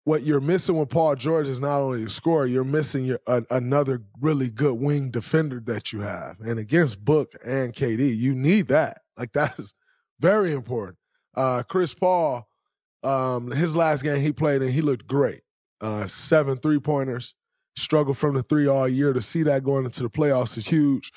What 0.06 0.24
you're 0.24 0.42
missing 0.42 0.78
with 0.78 0.90
Paul 0.90 1.16
George 1.16 1.48
is 1.48 1.62
not 1.62 1.80
only 1.80 2.04
the 2.04 2.10
scorer, 2.10 2.46
you're 2.46 2.66
missing 2.66 3.06
your, 3.06 3.20
uh, 3.26 3.42
another 3.50 4.02
really 4.20 4.50
good 4.50 4.80
wing 4.80 5.12
defender 5.12 5.62
that 5.66 5.94
you 5.94 6.02
have. 6.02 6.42
And 6.42 6.60
against 6.60 7.06
Book 7.06 7.34
and 7.46 7.72
KD, 7.74 8.16
you 8.18 8.36
need 8.36 8.68
that. 8.68 9.00
Like 9.18 9.32
that's 9.34 9.74
very 10.20 10.52
important. 10.52 10.98
Uh, 11.36 11.64
Chris 11.64 11.94
Paul, 11.94 12.48
um, 13.02 13.52
his 13.52 13.76
last 13.76 14.04
game 14.04 14.22
he 14.22 14.32
played 14.32 14.62
and 14.62 14.72
he 14.72 14.82
looked 14.82 15.08
great 15.08 15.42
uh, 15.84 16.08
seven 16.08 16.58
three 16.58 16.80
pointers. 16.80 17.36
Struggled 17.76 18.18
from 18.18 18.36
the 18.36 18.44
three 18.44 18.68
all 18.68 18.88
year. 18.88 19.14
To 19.14 19.22
see 19.22 19.44
that 19.44 19.64
going 19.64 19.86
into 19.86 20.04
the 20.04 20.10
playoffs 20.10 20.58
is 20.58 20.68
huge. 20.68 21.12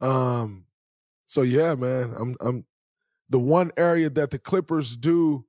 Um, 0.00 0.66
so 1.26 1.42
yeah, 1.42 1.74
man, 1.74 2.14
I'm 2.18 2.36
I'm 2.40 2.64
the 3.28 3.38
one 3.38 3.72
area 3.76 4.10
that 4.10 4.30
the 4.30 4.38
Clippers 4.38 4.94
do 4.94 5.44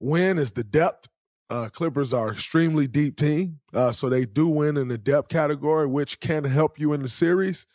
win 0.00 0.38
is 0.38 0.52
the 0.52 0.64
depth. 0.64 1.08
Uh, 1.50 1.68
Clippers 1.72 2.12
are 2.12 2.30
extremely 2.30 2.86
deep 2.86 3.16
team, 3.16 3.58
uh, 3.72 3.90
so 3.90 4.10
they 4.10 4.26
do 4.26 4.48
win 4.48 4.76
in 4.76 4.88
the 4.88 4.98
depth 4.98 5.28
category, 5.28 5.86
which 5.86 6.20
can 6.20 6.44
help 6.44 6.78
you 6.78 6.92
in 6.92 7.00
the 7.00 7.08
series. 7.08 7.66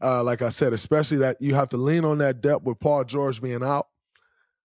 Uh, 0.00 0.22
like 0.22 0.40
I 0.40 0.48
said, 0.48 0.72
especially 0.72 1.18
that 1.18 1.36
you 1.40 1.54
have 1.54 1.68
to 1.70 1.76
lean 1.76 2.04
on 2.04 2.18
that 2.18 2.40
depth 2.40 2.64
with 2.64 2.78
Paul 2.80 3.04
George 3.04 3.42
being 3.42 3.62
out. 3.62 3.88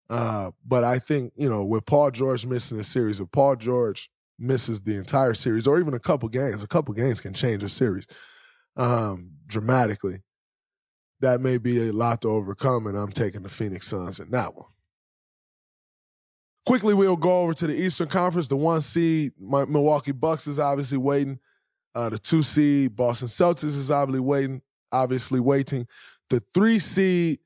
Uh, 0.08 0.50
but 0.64 0.84
I 0.84 0.98
think 0.98 1.32
you 1.36 1.48
know 1.48 1.64
with 1.64 1.86
Paul 1.86 2.10
George 2.10 2.46
missing 2.46 2.78
the 2.78 2.84
series, 2.84 3.18
if 3.18 3.30
Paul 3.32 3.56
George 3.56 4.10
misses 4.38 4.80
the 4.80 4.96
entire 4.96 5.34
series 5.34 5.66
or 5.66 5.78
even 5.78 5.94
a 5.94 6.00
couple 6.00 6.28
games, 6.28 6.62
a 6.62 6.68
couple 6.68 6.94
games 6.94 7.20
can 7.20 7.32
change 7.32 7.62
a 7.62 7.68
series 7.68 8.06
um, 8.76 9.30
dramatically. 9.46 10.20
That 11.20 11.40
may 11.40 11.58
be 11.58 11.88
a 11.88 11.92
lot 11.92 12.22
to 12.22 12.28
overcome, 12.28 12.86
and 12.86 12.98
I'm 12.98 13.12
taking 13.12 13.42
the 13.42 13.48
Phoenix 13.48 13.86
Suns 13.86 14.20
in 14.20 14.30
that 14.32 14.54
one. 14.54 14.71
Quickly, 16.64 16.94
we'll 16.94 17.16
go 17.16 17.42
over 17.42 17.54
to 17.54 17.66
the 17.66 17.74
Eastern 17.74 18.08
Conference. 18.08 18.48
The 18.48 18.56
one 18.56 18.80
seed, 18.80 19.32
Milwaukee 19.38 20.12
Bucks, 20.12 20.46
is 20.46 20.58
obviously 20.58 20.98
waiting. 20.98 21.40
Uh, 21.94 22.08
the 22.08 22.18
two 22.18 22.42
seed, 22.42 22.94
Boston 22.96 23.28
Celtics, 23.28 23.64
is 23.64 23.90
obviously 23.90 24.20
waiting. 24.20 24.62
Obviously 24.92 25.40
waiting. 25.40 25.86
The 26.30 26.42
three 26.54 26.78
seed, 26.78 27.40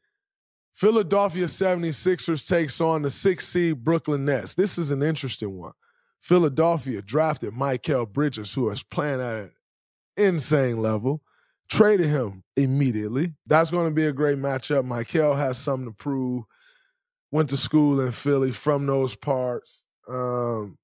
Philadelphia 0.75 1.47
76ers 1.47 2.49
takes 2.49 2.81
on 2.81 3.03
the 3.03 3.11
six 3.11 3.49
seed 3.49 3.83
Brooklyn 3.83 4.25
Nets. 4.27 4.55
This 4.55 4.77
is 4.77 4.91
an 4.91 5.03
interesting 5.03 5.57
one. 5.57 5.73
Philadelphia 6.21 7.01
drafted 7.01 7.55
Mikal 7.55 8.13
Bridges, 8.13 8.53
who 8.53 8.69
is 8.71 8.83
playing 8.83 9.21
at 9.21 9.35
an 9.35 9.51
insane 10.17 10.83
level, 10.83 11.23
traded 11.71 12.07
him 12.07 12.43
immediately. 12.57 13.33
That's 13.47 13.71
going 13.71 13.87
to 13.87 13.95
be 13.95 14.07
a 14.07 14.13
great 14.13 14.39
matchup. 14.39 14.87
Mikal 14.87 15.37
has 15.37 15.57
something 15.57 15.89
to 15.89 15.95
prove. 15.95 16.45
Went 17.31 17.51
to 17.51 17.57
school 17.57 18.01
in 18.01 18.13
Philly 18.13 18.53
from 18.53 18.87
those 18.87 19.17
parts. 19.17 19.85
Um, 20.09 20.79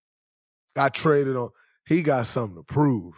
got 0.74 0.94
traded 0.94 1.36
on. 1.36 1.50
He 1.86 2.02
got 2.02 2.26
something 2.26 2.56
to 2.56 2.62
prove. 2.62 3.14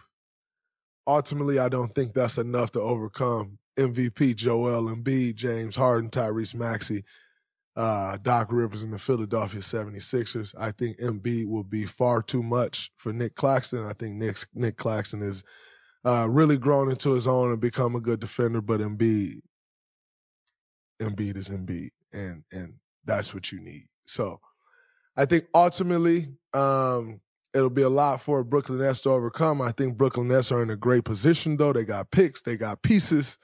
Ultimately, 1.07 1.59
I 1.59 1.69
don't 1.69 1.93
think 1.93 2.15
that's 2.15 2.39
enough 2.39 2.73
to 2.73 2.81
overcome 2.81 3.59
MVP 3.79 4.37
Joel 4.37 4.95
Embiid, 4.95 5.35
James 5.35 5.77
Harden, 5.77 6.11
Tyrese 6.11 6.55
Maxey, 6.55 7.05
uh, 7.77 8.17
Doc 8.23 8.49
Rivers 8.51 8.83
and 8.83 8.93
the 8.93 8.99
Philadelphia 8.99 9.61
76ers. 9.61 10.55
I 10.59 10.71
think 10.71 10.99
Embiid 10.99 11.47
will 11.47 11.65
be 11.65 11.85
far 11.85 12.23
too 12.23 12.43
much 12.43 12.91
for 12.97 13.13
Nick 13.13 13.35
Claxton. 13.35 13.85
I 13.85 13.93
think 13.93 14.15
Nick, 14.15 14.37
Nick 14.55 14.77
Claxton 14.77 15.23
is 15.23 15.45
uh, 16.05 16.29
really 16.31 16.57
grown 16.57 16.91
into 16.91 17.15
his 17.15 17.27
own 17.27 17.51
and 17.51 17.61
become 17.61 17.97
a 17.97 18.01
good 18.01 18.21
defender, 18.21 18.61
but 18.61 18.81
Embiid, 18.81 19.41
Embiid 21.01 21.37
is 21.37 21.49
Embiid, 21.49 21.91
and 22.13 22.45
and 22.53 22.75
that's 23.05 23.35
what 23.35 23.53
you 23.53 23.61
need. 23.61 23.87
So 24.07 24.41
I 25.17 25.25
think 25.25 25.47
ultimately 25.55 26.29
um, 26.53 27.21
it'll 27.53 27.71
be 27.71 27.83
a 27.83 27.89
lot 27.89 28.21
for 28.21 28.45
Brooklyn 28.45 28.79
Nets 28.79 29.03
to 29.03 29.11
overcome. 29.11 29.61
I 29.63 29.73
think 29.73 29.97
Brooklyn 29.97 30.29
Nets 30.29 30.53
are 30.53 30.63
in 30.63 30.71
a 30.71 30.77
great 30.77 31.05
position 31.05 31.57
though. 31.57 31.73
They 31.73 31.85
got 31.85 32.11
picks, 32.11 32.43
they 32.43 32.57
got 32.57 32.83
pieces 32.83 33.39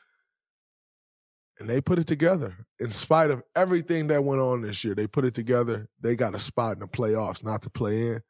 and 1.60 1.68
they 1.68 1.80
put 1.80 1.98
it 1.98 2.06
together 2.06 2.56
in 2.80 2.88
spite 2.88 3.30
of 3.30 3.42
everything 3.54 4.06
that 4.08 4.24
went 4.24 4.40
on 4.40 4.62
this 4.62 4.82
year. 4.82 4.94
They 4.94 5.06
put 5.06 5.26
it 5.26 5.34
together. 5.34 5.88
They 6.00 6.16
got 6.16 6.34
a 6.34 6.38
spot 6.38 6.72
in 6.72 6.80
the 6.80 6.88
playoffs, 6.88 7.44
not 7.44 7.62
to 7.62 7.70
play 7.70 8.08
in. 8.08 8.20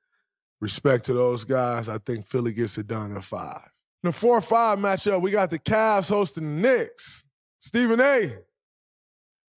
Respect 0.60 1.04
to 1.06 1.14
those 1.14 1.44
guys. 1.44 1.88
I 1.88 1.98
think 1.98 2.26
Philly 2.26 2.52
gets 2.52 2.76
it 2.76 2.88
done 2.88 3.12
in 3.12 3.22
five. 3.22 3.62
In 4.02 4.08
the 4.08 4.12
four 4.12 4.40
five 4.40 4.78
matchup, 4.78 5.22
we 5.22 5.30
got 5.30 5.50
the 5.50 5.58
Cavs 5.58 6.08
hosting 6.08 6.56
the 6.56 6.62
Knicks. 6.62 7.24
Stephen 7.60 8.00
A. 8.00 8.36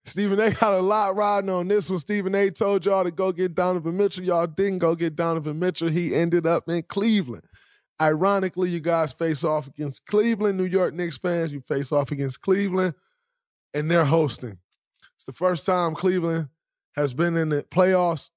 Stephen 0.05 0.39
A 0.39 0.51
got 0.51 0.73
a 0.73 0.81
lot 0.81 1.15
riding 1.15 1.49
on 1.49 1.67
this 1.67 1.89
one. 1.89 1.99
Stephen 1.99 2.35
A 2.35 2.49
told 2.49 2.85
y'all 2.85 3.03
to 3.03 3.11
go 3.11 3.31
get 3.31 3.55
Donovan 3.55 3.95
Mitchell. 3.95 4.23
Y'all 4.23 4.47
didn't 4.47 4.79
go 4.79 4.95
get 4.95 5.15
Donovan 5.15 5.59
Mitchell. 5.59 5.87
He 5.87 6.13
ended 6.13 6.45
up 6.45 6.67
in 6.67 6.83
Cleveland. 6.83 7.43
Ironically, 8.01 8.69
you 8.69 8.81
guys 8.81 9.13
face 9.13 9.43
off 9.43 9.67
against 9.67 10.05
Cleveland. 10.05 10.57
New 10.57 10.65
York 10.65 10.93
Knicks 10.93 11.17
fans, 11.17 11.53
you 11.53 11.61
face 11.61 11.91
off 11.91 12.11
against 12.11 12.41
Cleveland 12.41 12.95
and 13.73 13.89
they're 13.89 14.05
hosting. 14.05 14.57
It's 15.15 15.25
the 15.25 15.31
first 15.31 15.65
time 15.65 15.95
Cleveland 15.95 16.49
has 16.95 17.13
been 17.13 17.37
in 17.37 17.49
the 17.49 17.63
playoffs 17.63 18.29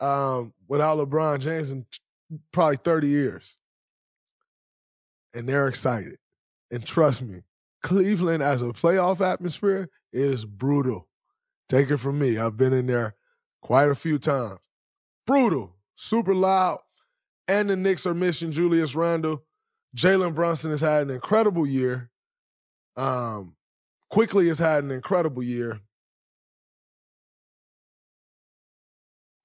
um, 0.00 0.52
without 0.68 0.98
LeBron 0.98 1.40
James 1.40 1.70
in 1.70 1.82
t- 1.90 2.38
probably 2.52 2.76
30 2.76 3.08
years. 3.08 3.58
And 5.34 5.48
they're 5.48 5.68
excited. 5.68 6.18
And 6.70 6.84
trust 6.84 7.22
me, 7.22 7.42
Cleveland 7.86 8.42
as 8.42 8.62
a 8.62 8.66
playoff 8.66 9.24
atmosphere 9.24 9.88
is 10.12 10.44
brutal. 10.44 11.08
Take 11.68 11.88
it 11.90 11.98
from 11.98 12.18
me. 12.18 12.36
I've 12.36 12.56
been 12.56 12.72
in 12.72 12.86
there 12.86 13.14
quite 13.62 13.90
a 13.90 13.94
few 13.94 14.18
times. 14.18 14.58
Brutal, 15.24 15.76
super 15.94 16.34
loud. 16.34 16.80
And 17.46 17.70
the 17.70 17.76
Knicks 17.76 18.04
are 18.04 18.14
missing 18.14 18.50
Julius 18.50 18.96
Randle. 18.96 19.44
Jalen 19.96 20.34
Brunson 20.34 20.72
has 20.72 20.80
had 20.80 21.02
an 21.02 21.10
incredible 21.10 21.64
year. 21.64 22.10
Um, 22.96 23.54
quickly 24.10 24.48
has 24.48 24.58
had 24.58 24.82
an 24.82 24.90
incredible 24.90 25.44
year. 25.44 25.80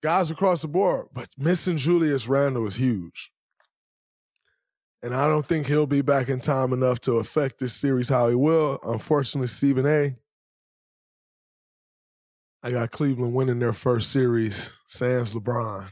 guys 0.01 0.31
across 0.31 0.63
the 0.63 0.67
board, 0.67 1.05
but 1.13 1.29
missing 1.37 1.77
Julius 1.77 2.27
Randle 2.27 2.65
is 2.65 2.75
huge. 2.75 3.31
And 5.04 5.16
I 5.16 5.28
don't 5.28 5.45
think 5.45 5.66
he'll 5.66 5.88
be 5.88 6.02
back 6.02 6.30
in 6.30 6.39
time 6.39 6.74
enough 6.74 6.99
to 7.02 7.14
affect 7.14 7.60
this 7.60 7.74
series 7.74 8.10
how 8.10 8.28
he 8.28 8.36
will. 8.36 8.80
Unfortunately, 8.84 9.47
Stephen 9.47 9.86
A. 9.86 10.16
I 12.64 12.70
got 12.70 12.91
Cleveland 12.91 13.34
winning 13.34 13.58
their 13.58 13.74
first 13.74 14.12
series, 14.12 14.80
sans 14.88 15.34
LeBron, 15.34 15.89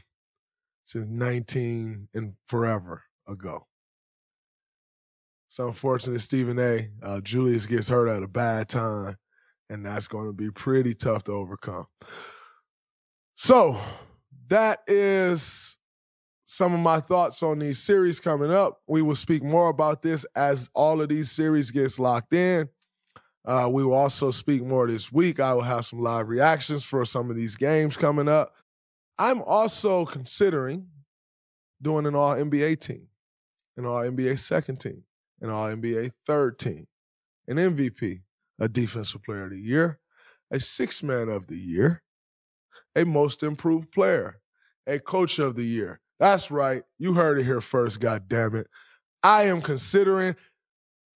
since 0.84 1.08
19 1.08 2.08
and 2.14 2.34
forever 2.46 3.02
ago. 3.26 3.66
It's 5.48 5.58
unfortunate 5.58 6.20
Stephen 6.20 6.60
A. 6.60 6.88
Uh, 7.02 7.20
Julius 7.20 7.66
gets 7.66 7.88
hurt 7.88 8.08
at 8.08 8.22
a 8.22 8.28
bad 8.28 8.68
time, 8.68 9.16
and 9.68 9.84
that's 9.84 10.06
going 10.06 10.28
to 10.28 10.32
be 10.32 10.52
pretty 10.52 10.94
tough 10.94 11.24
to 11.24 11.32
overcome. 11.32 11.86
So 13.34 13.80
that 14.46 14.82
is 14.86 15.79
some 16.50 16.74
of 16.74 16.80
my 16.80 16.98
thoughts 16.98 17.44
on 17.44 17.60
these 17.60 17.78
series 17.78 18.18
coming 18.18 18.50
up. 18.50 18.80
We 18.88 19.02
will 19.02 19.14
speak 19.14 19.44
more 19.44 19.68
about 19.68 20.02
this 20.02 20.26
as 20.34 20.68
all 20.74 21.00
of 21.00 21.08
these 21.08 21.30
series 21.30 21.70
gets 21.70 22.00
locked 22.00 22.32
in. 22.32 22.68
Uh, 23.44 23.70
we 23.72 23.84
will 23.84 23.94
also 23.94 24.32
speak 24.32 24.64
more 24.64 24.88
this 24.88 25.12
week. 25.12 25.38
I 25.38 25.54
will 25.54 25.62
have 25.62 25.86
some 25.86 26.00
live 26.00 26.28
reactions 26.28 26.84
for 26.84 27.04
some 27.04 27.30
of 27.30 27.36
these 27.36 27.54
games 27.54 27.96
coming 27.96 28.28
up. 28.28 28.56
I'm 29.16 29.42
also 29.42 30.04
considering 30.04 30.88
doing 31.80 32.04
an 32.04 32.16
all 32.16 32.34
NBA 32.34 32.80
team, 32.80 33.06
an 33.76 33.86
all 33.86 34.02
NBA 34.02 34.36
second 34.40 34.80
team, 34.80 35.04
an 35.40 35.50
all 35.50 35.68
NBA 35.68 36.10
third 36.26 36.58
team, 36.58 36.88
an 37.46 37.58
MVP, 37.58 38.22
a 38.58 38.68
defensive 38.68 39.22
player 39.22 39.44
of 39.44 39.50
the 39.50 39.60
year, 39.60 40.00
a 40.50 40.58
six 40.58 41.00
man 41.00 41.28
of 41.28 41.46
the 41.46 41.56
year, 41.56 42.02
a 42.96 43.04
most 43.04 43.44
improved 43.44 43.92
player, 43.92 44.40
a 44.84 44.98
coach 44.98 45.38
of 45.38 45.54
the 45.54 45.64
year, 45.64 46.00
that's 46.20 46.50
right. 46.50 46.82
You 46.98 47.14
heard 47.14 47.38
it 47.38 47.44
here 47.44 47.62
first, 47.62 47.98
God 47.98 48.28
damn 48.28 48.54
it. 48.54 48.68
I 49.22 49.44
am 49.44 49.62
considering, 49.62 50.36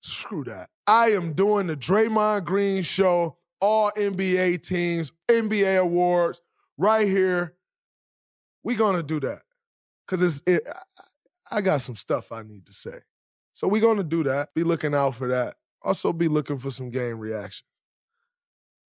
screw 0.03 0.45
that. 0.45 0.71
I 0.87 1.11
am 1.11 1.35
doing 1.35 1.67
the 1.67 1.77
Draymond 1.77 2.45
Green 2.45 2.83
show, 2.83 3.37
all 3.61 3.93
NBA 3.93 4.63
teams, 4.63 5.13
NBA 5.29 5.79
awards, 5.79 6.41
right 6.79 7.07
here. 7.07 7.55
we 8.65 8.75
gonna 8.75 9.03
do 9.03 9.21
that. 9.21 9.43
Cause 10.09 10.23
it's 10.23 10.43
it 10.47 10.67
I 11.51 11.61
got 11.61 11.83
some 11.83 11.97
stuff 11.97 12.33
I 12.33 12.43
need 12.43 12.67
to 12.67 12.73
say. 12.73 12.99
So 13.53 13.69
we 13.69 13.81
gonna 13.81 14.03
do 14.03 14.25
that. 14.25 14.55
Be 14.55 14.65
looking 14.65 14.95
out 14.95 15.15
for 15.15 15.29
that. 15.29 15.57
Also 15.83 16.13
be 16.13 16.29
looking 16.29 16.59
for 16.59 16.71
some 16.71 16.91
game 16.91 17.19
reactions. 17.19 17.69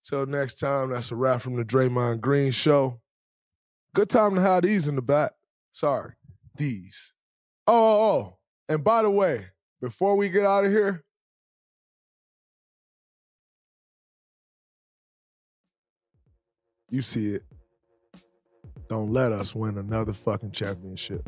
Till 0.04 0.26
next 0.26 0.56
time, 0.56 0.92
that's 0.92 1.12
a 1.12 1.16
wrap 1.16 1.42
from 1.42 1.56
the 1.56 1.66
Draymond 1.66 2.22
Green 2.22 2.52
show. 2.52 3.02
Good 3.94 4.10
time 4.10 4.36
to 4.36 4.42
have 4.42 4.64
these 4.64 4.88
in 4.88 4.96
the 4.96 5.02
back. 5.02 5.32
Sorry, 5.76 6.14
these. 6.56 7.14
Oh, 7.68 7.74
oh, 7.74 8.10
oh, 8.10 8.38
and 8.70 8.82
by 8.82 9.02
the 9.02 9.10
way, 9.10 9.48
before 9.82 10.16
we 10.16 10.30
get 10.30 10.46
out 10.46 10.64
of 10.64 10.72
here, 10.72 11.04
you 16.90 17.02
see 17.02 17.36
it. 17.36 17.44
Don't 18.88 19.12
let 19.12 19.34
us 19.34 19.54
win 19.54 19.78
another 19.78 20.14
fucking 20.14 20.52
championship. 20.52 21.28